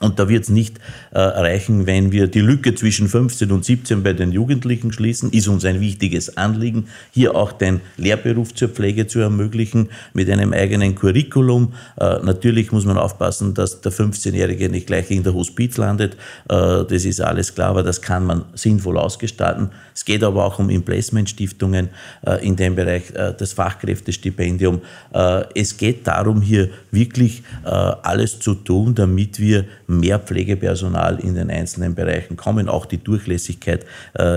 [0.00, 0.78] Und da wird es nicht
[1.12, 5.30] äh, reichen, wenn wir die Lücke zwischen 15 und 17 bei den Jugendlichen schließen.
[5.30, 10.52] Ist uns ein wichtiges Anliegen, hier auch den Lehrberuf zur Pflege zu ermöglichen mit einem
[10.52, 11.74] eigenen Curriculum.
[11.96, 16.14] Äh, natürlich muss man aufpassen, dass der 15-Jährige nicht gleich in der Hospiz landet.
[16.48, 19.70] Äh, das ist alles klar, aber das kann man sinnvoll ausgestalten.
[19.94, 21.88] Es geht aber auch um Implacement-Stiftungen
[22.26, 24.80] äh, in dem Bereich, äh, das Fachkräftestipendium.
[25.12, 31.50] Äh, es geht darum, hier wirklich alles zu tun, damit wir mehr Pflegepersonal in den
[31.50, 32.68] einzelnen Bereichen kommen.
[32.68, 33.84] Auch die Durchlässigkeit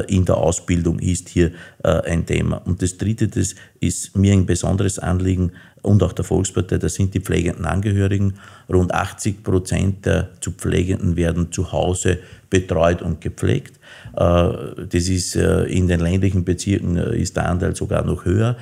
[0.08, 1.51] in der Ausbildung ist hier
[1.84, 2.58] ein Thema.
[2.66, 5.51] Und das Dritte, das ist mir ein besonderes Anliegen
[5.82, 8.34] und auch der Volkspartei, das sind die pflegenden Angehörigen.
[8.69, 12.19] Rund 80 Prozent der zu Pflegenden werden zu Hause
[12.49, 13.80] betreut und gepflegt.
[14.15, 14.49] Äh,
[14.89, 18.57] das ist äh, in den ländlichen Bezirken äh, ist der Anteil sogar noch höher.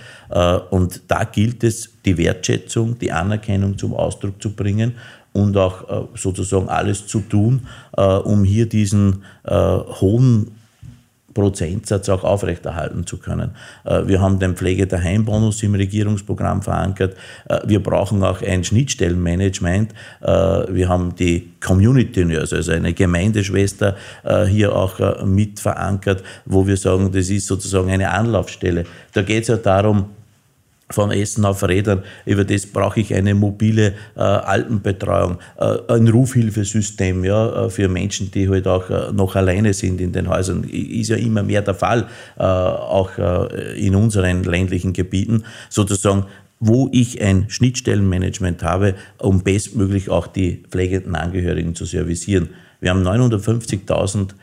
[0.69, 4.93] Und da gilt es, die Wertschätzung, die Anerkennung zum Ausdruck zu bringen
[5.33, 10.51] und auch sozusagen alles zu tun, um hier diesen hohen
[11.35, 13.51] Prozentsatz auch aufrechterhalten zu können.
[13.83, 17.15] Äh, wir haben den Pflege der Heimbonus im Regierungsprogramm verankert.
[17.47, 19.93] Äh, wir brauchen auch ein Schnittstellenmanagement.
[20.21, 23.95] Äh, wir haben die Community Nurse, also eine Gemeindeschwester
[24.47, 28.85] hier auch mit verankert, wo wir sagen, das ist sozusagen eine Anlaufstelle.
[29.13, 30.05] Da geht es ja darum,
[30.91, 32.03] vom Essen auf Rädern.
[32.25, 38.29] Über das brauche ich eine mobile äh, Alpenbetreuung, äh, ein Rufhilfesystem ja, äh, für Menschen,
[38.31, 40.63] die halt auch äh, noch alleine sind in den Häusern.
[40.63, 42.07] Ist ja immer mehr der Fall,
[42.37, 45.43] äh, auch äh, in unseren ländlichen Gebieten.
[45.69, 46.25] Sozusagen
[46.61, 52.49] wo ich ein Schnittstellenmanagement habe, um bestmöglich auch die pflegenden Angehörigen zu servicieren.
[52.79, 54.33] Wir haben 950.000 äh,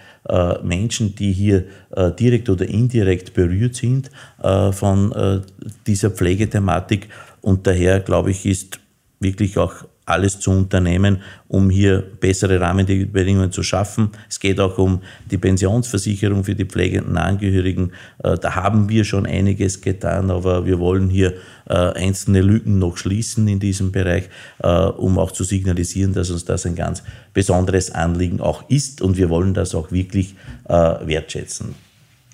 [0.63, 4.11] Menschen, die hier äh, direkt oder indirekt berührt sind
[4.43, 5.41] äh, von äh,
[5.87, 7.09] dieser Pflegethematik.
[7.41, 8.79] Und daher, glaube ich, ist
[9.19, 14.11] wirklich auch alles zu unternehmen, um hier bessere Rahmenbedingungen zu schaffen.
[14.29, 15.01] Es geht auch um
[15.31, 17.93] die Pensionsversicherung für die pflegenden Angehörigen.
[18.23, 21.35] Äh, da haben wir schon einiges getan, aber wir wollen hier
[21.69, 24.29] äh, einzelne Lücken noch schließen in diesem Bereich,
[24.63, 27.03] äh, um auch zu signalisieren, dass uns das ein ganz
[27.35, 30.35] besonderes Anliegen auch ist und wir wollen das auch wirklich
[30.69, 31.75] wertschätzen.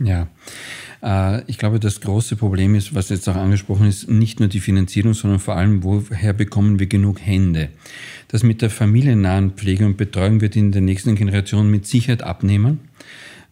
[0.01, 0.29] Ja.
[1.03, 4.61] Äh, ich glaube, das große Problem ist, was jetzt auch angesprochen ist, nicht nur die
[4.61, 7.71] Finanzierung, sondern vor allem, woher bekommen wir genug Hände?
[8.29, 12.81] Das mit der familiennahen Pflege und Betreuung wird in der nächsten Generation mit Sicherheit abnehmen,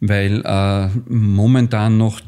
[0.00, 2.20] weil äh, momentan noch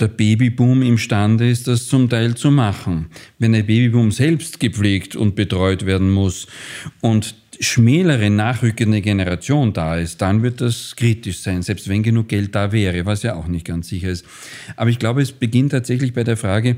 [0.00, 3.06] der Babyboom imstande ist, das zum Teil zu machen.
[3.38, 6.46] Wenn der Babyboom selbst gepflegt und betreut werden muss
[7.00, 12.54] und schmälere nachrückende Generation da ist, dann wird das kritisch sein, selbst wenn genug Geld
[12.54, 14.24] da wäre, was ja auch nicht ganz sicher ist.
[14.76, 16.76] Aber ich glaube, es beginnt tatsächlich bei der Frage,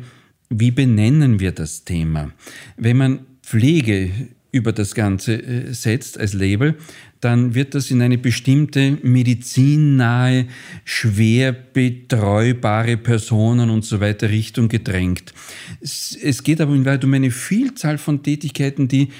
[0.48, 2.32] wie benennen wir das Thema?
[2.76, 4.10] Wenn man Pflege
[4.52, 6.76] über das Ganze äh, setzt als Label,
[7.20, 10.46] dann wird das in eine bestimmte medizinnahe,
[10.84, 15.34] schwer betreubare Personen und so weiter Richtung gedrängt.
[15.80, 19.10] Es geht aber in Wahrheit um eine Vielzahl von Tätigkeiten, die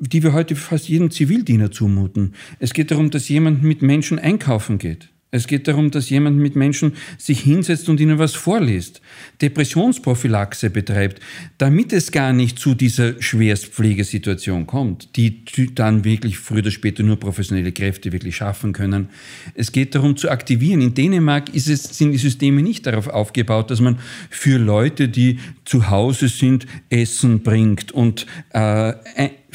[0.00, 2.34] die wir heute fast jedem Zivildiener zumuten.
[2.58, 5.10] Es geht darum, dass jemand mit Menschen einkaufen geht.
[5.30, 9.02] Es geht darum, dass jemand mit Menschen sich hinsetzt und ihnen was vorliest,
[9.42, 11.20] Depressionsprophylaxe betreibt,
[11.58, 15.44] damit es gar nicht zu dieser Schwerstpflegesituation kommt, die
[15.74, 19.10] dann wirklich früher oder später nur professionelle Kräfte wirklich schaffen können.
[19.54, 20.80] Es geht darum zu aktivieren.
[20.80, 23.98] In Dänemark es, sind die Systeme nicht darauf aufgebaut, dass man
[24.30, 28.24] für Leute, die zu Hause sind, Essen bringt und
[28.54, 28.94] äh,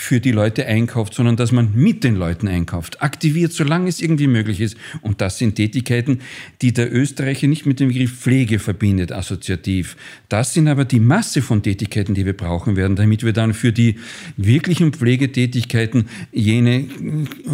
[0.03, 4.27] für die Leute einkauft, sondern dass man mit den Leuten einkauft, aktiviert, solange es irgendwie
[4.27, 4.75] möglich ist.
[5.01, 6.19] Und das sind Tätigkeiten,
[6.61, 9.95] die der Österreicher nicht mit dem Begriff Pflege verbindet, assoziativ.
[10.27, 13.71] Das sind aber die Masse von Tätigkeiten, die wir brauchen werden, damit wir dann für
[13.71, 13.95] die
[14.35, 16.85] wirklichen Pflegetätigkeiten jene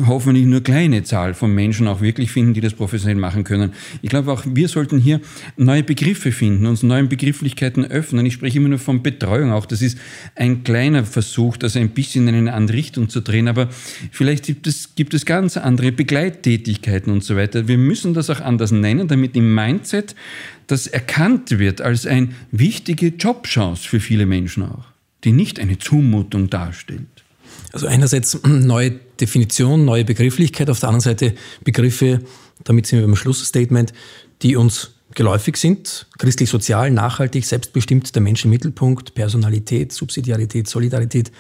[0.08, 3.74] hoffentlich nur kleine Zahl von Menschen auch wirklich finden, die das professionell machen können.
[4.02, 5.22] Ich glaube, auch wir sollten hier
[5.56, 8.26] neue Begriffe finden, uns neuen Begrifflichkeiten öffnen.
[8.26, 9.68] Ich spreche immer nur von Betreuung auch.
[9.68, 10.00] Das ist
[10.36, 13.70] ein kleiner Versuch, das ein bisschen in eine andere Richtung zu drehen, aber
[14.12, 17.68] vielleicht gibt es, gibt es ganz andere Begleittätigkeiten und so weiter.
[17.68, 20.16] Wir müssen das auch anders nennen, damit im Mindset
[20.68, 24.86] das erkannt wird als eine wichtige Jobchance für viele Menschen auch,
[25.24, 27.08] die nicht eine Zumutung darstellt.
[27.72, 31.34] Also einerseits neue Definition, neue Begrifflichkeit, auf der anderen Seite
[31.64, 32.22] Begriffe,
[32.64, 33.94] damit sind wir beim Schlussstatement,
[34.42, 41.32] die uns geläufig sind, christlich, sozial, nachhaltig, selbstbestimmt, der Mensch im Mittelpunkt, Personalität, Subsidiarität, Solidarität,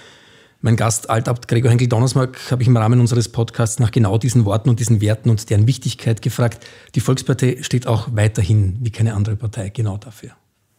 [0.62, 4.70] mein Gast, Altabt Gregor Henkel-Donnersmarck, habe ich im Rahmen unseres Podcasts nach genau diesen Worten
[4.70, 6.66] und diesen Werten und deren Wichtigkeit gefragt.
[6.95, 10.32] Die Volkspartei steht auch weiterhin wie keine andere Partei genau dafür.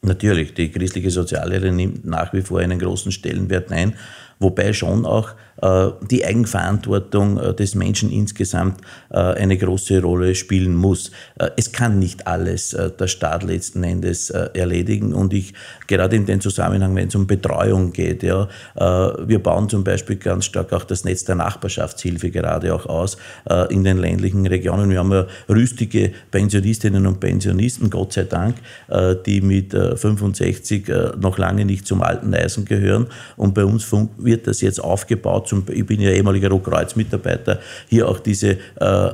[0.03, 3.95] Natürlich, die christliche Soziallehre nimmt nach wie vor einen großen Stellenwert ein,
[4.41, 8.81] wobei schon auch äh, die Eigenverantwortung äh, des Menschen insgesamt
[9.11, 11.11] äh, eine große Rolle spielen muss.
[11.57, 15.55] Es kann nicht alles der Staat letzten Endes erledigen und ich
[15.87, 20.45] gerade in dem Zusammenhang, wenn es um Betreuung geht, ja, wir bauen zum Beispiel ganz
[20.47, 23.17] stark auch das Netz der Nachbarschaftshilfe gerade auch aus
[23.71, 24.91] in den ländlichen Regionen.
[24.91, 28.57] Wir haben ja rüstige Pensionistinnen und Pensionisten, Gott sei Dank,
[29.27, 30.87] die mit 65
[31.19, 33.85] noch lange nicht zum alten Eisen gehören und bei uns
[34.31, 37.59] wird das jetzt aufgebaut zum, ich bin ja ehemaliger Rotkreuz-Mitarbeiter,
[37.89, 38.57] hier auch diese äh,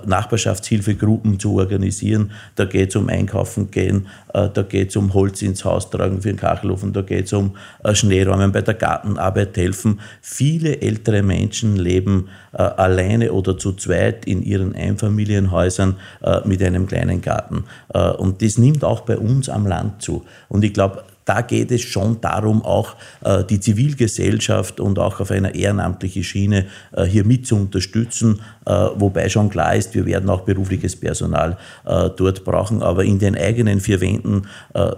[0.05, 2.33] Nachbarschaftshilfegruppen zu organisieren.
[2.55, 6.21] Da geht es um Einkaufen gehen, äh, da geht es um Holz ins Haus tragen
[6.21, 10.01] für den Kachelofen, da geht es um äh, Schneeräumen bei der Gartenarbeit helfen.
[10.21, 16.87] Viele ältere Menschen leben äh, alleine oder zu zweit in ihren Einfamilienhäusern äh, mit einem
[16.87, 17.65] kleinen Garten.
[17.95, 20.25] Äh, und das nimmt auch bei uns am Land zu.
[20.49, 25.31] Und ich glaube, da geht es schon darum, auch äh, die Zivilgesellschaft und auch auf
[25.31, 30.31] einer ehrenamtlichen Schiene äh, hier mit zu unterstützen, äh, wobei schon klar ist, wir werden
[30.31, 34.47] auch berufliches Personal dort brauchen, aber in den eigenen vier Wänden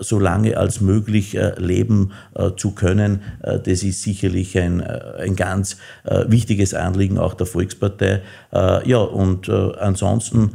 [0.00, 2.12] so lange als möglich leben
[2.56, 8.22] zu können, das ist sicherlich ein, ein ganz wichtiges Anliegen auch der Volkspartei.
[8.52, 10.52] Ja, und ansonsten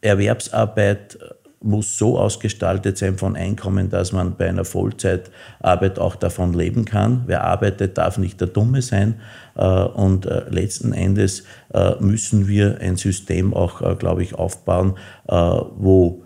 [0.00, 1.18] Erwerbsarbeit
[1.60, 7.24] muss so ausgestaltet sein von Einkommen, dass man bei einer Vollzeitarbeit auch davon leben kann.
[7.26, 9.20] Wer arbeitet, darf nicht der Dumme sein.
[9.56, 11.44] Äh, und äh, letzten Endes
[11.74, 14.94] äh, müssen wir ein System auch, glaube ich, aufbauen,
[15.26, 16.22] wo,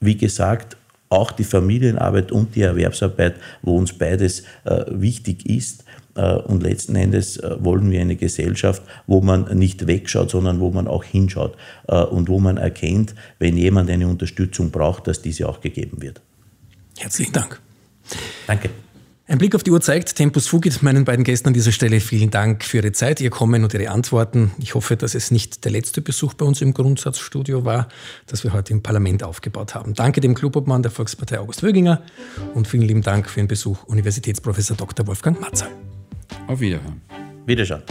[0.00, 0.76] wie gesagt,
[1.08, 4.44] auch die Familienarbeit und die Erwerbsarbeit, wo uns beides
[4.88, 5.84] wichtig ist,
[6.22, 10.88] und letzten Endes äh, wollen wir eine Gesellschaft, wo man nicht wegschaut, sondern wo man
[10.88, 11.56] auch hinschaut
[11.88, 16.20] äh, und wo man erkennt, wenn jemand eine Unterstützung braucht, dass diese auch gegeben wird.
[16.98, 17.60] Herzlichen Dank.
[18.46, 18.70] Danke.
[19.28, 21.98] Ein Blick auf die Uhr zeigt, Tempus fugit meinen beiden Gästen an dieser Stelle.
[21.98, 24.52] Vielen Dank für Ihre Zeit, Ihr Kommen und Ihre Antworten.
[24.58, 27.88] Ich hoffe, dass es nicht der letzte Besuch bei uns im Grundsatzstudio war,
[28.28, 29.94] das wir heute im Parlament aufgebaut haben.
[29.94, 32.02] Danke dem Clubobmann der Volkspartei August Wöginger
[32.54, 35.08] und vielen lieben Dank für Ihren Besuch, Universitätsprofessor Dr.
[35.08, 35.70] Wolfgang Matzal.
[36.46, 37.00] Auf Wiederhören.
[37.46, 37.82] Wiederschauen.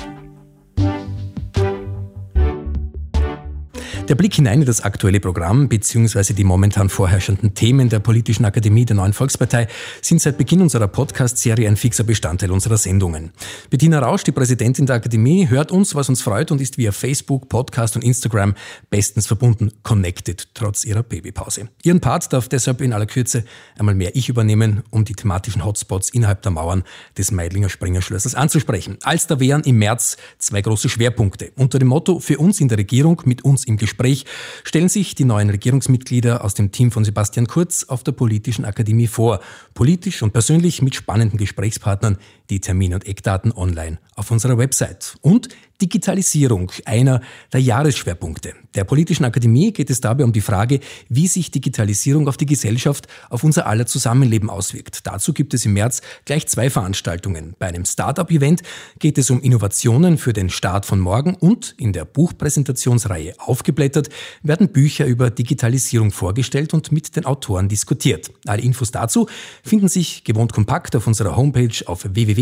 [4.07, 6.33] Der Blick hinein in das aktuelle Programm bzw.
[6.33, 9.67] die momentan vorherrschenden Themen der Politischen Akademie der Neuen Volkspartei
[9.99, 13.31] sind seit Beginn unserer Podcast-Serie ein fixer Bestandteil unserer Sendungen.
[13.71, 17.49] Bettina Rausch, die Präsidentin der Akademie, hört uns, was uns freut und ist via Facebook,
[17.49, 18.53] Podcast und Instagram
[18.91, 21.69] bestens verbunden, connected, trotz ihrer Babypause.
[21.81, 23.43] Ihren Part darf deshalb in aller Kürze
[23.75, 26.83] einmal mehr ich übernehmen, um die thematischen Hotspots innerhalb der Mauern
[27.17, 28.99] des Meidlinger Springerschlössers anzusprechen.
[29.01, 31.53] Als da wären im März zwei große Schwerpunkte.
[31.55, 34.25] Unter dem Motto für uns in der Regierung, mit uns im Gespräch Gespräch
[34.65, 39.07] stellen sich die neuen Regierungsmitglieder aus dem Team von Sebastian Kurz auf der Politischen Akademie
[39.07, 39.39] vor.
[39.73, 42.17] Politisch und persönlich mit spannenden Gesprächspartnern,
[42.49, 45.15] die Termine und Eckdaten online auf unserer Website.
[45.21, 45.49] Und
[45.81, 47.21] Digitalisierung, einer
[47.51, 48.53] der Jahresschwerpunkte.
[48.75, 50.79] Der Politischen Akademie geht es dabei um die Frage,
[51.09, 55.05] wie sich Digitalisierung auf die Gesellschaft, auf unser aller Zusammenleben auswirkt.
[55.05, 57.55] Dazu gibt es im März gleich zwei Veranstaltungen.
[57.59, 58.61] Bei einem Startup-Event
[58.99, 64.09] geht es um Innovationen für den Start von morgen und in der Buchpräsentationsreihe Aufgeblättert
[64.43, 68.31] werden Bücher über Digitalisierung vorgestellt und mit den Autoren diskutiert.
[68.45, 69.27] Alle Infos dazu
[69.63, 72.34] finden sich gewohnt kompakt auf unserer Homepage auf www.politische-akademie.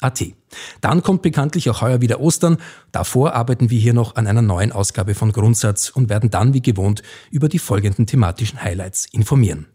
[0.00, 0.24] AT.
[0.80, 2.58] Dann kommt bekanntlich auch heuer wieder Ostern.
[2.92, 6.62] Davor arbeiten wir hier noch an einer neuen Ausgabe von Grundsatz und werden dann wie
[6.62, 9.66] gewohnt über die folgenden thematischen Highlights informieren.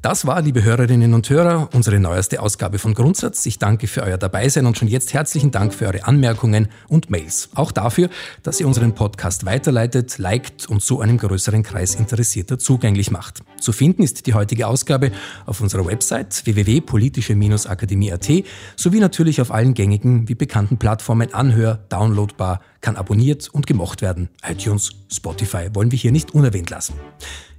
[0.00, 3.44] Das war, liebe Hörerinnen und Hörer, unsere neueste Ausgabe von Grundsatz.
[3.46, 7.50] Ich danke für euer Dabeisein und schon jetzt herzlichen Dank für eure Anmerkungen und Mails.
[7.54, 8.08] Auch dafür,
[8.42, 13.42] dass ihr unseren Podcast weiterleitet, liked und so einem größeren Kreis Interessierter zugänglich macht.
[13.60, 15.12] Zu finden ist die heutige Ausgabe
[15.46, 18.30] auf unserer Website www.politische-akademie.at
[18.76, 24.30] sowie natürlich auf allen gängigen wie bekannten Plattformen anhör, downloadbar, kann abonniert und gemocht werden.
[24.48, 26.94] iTunes, Spotify wollen wir hier nicht unerwähnt lassen.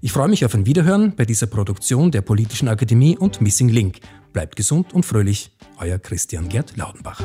[0.06, 4.02] Ich freue mich auf ein Wiederhören bei dieser Produktion der Politischen Akademie und Missing Link.
[4.34, 5.50] Bleibt gesund und fröhlich.
[5.78, 7.22] Euer Christian Gerd Laudenbach.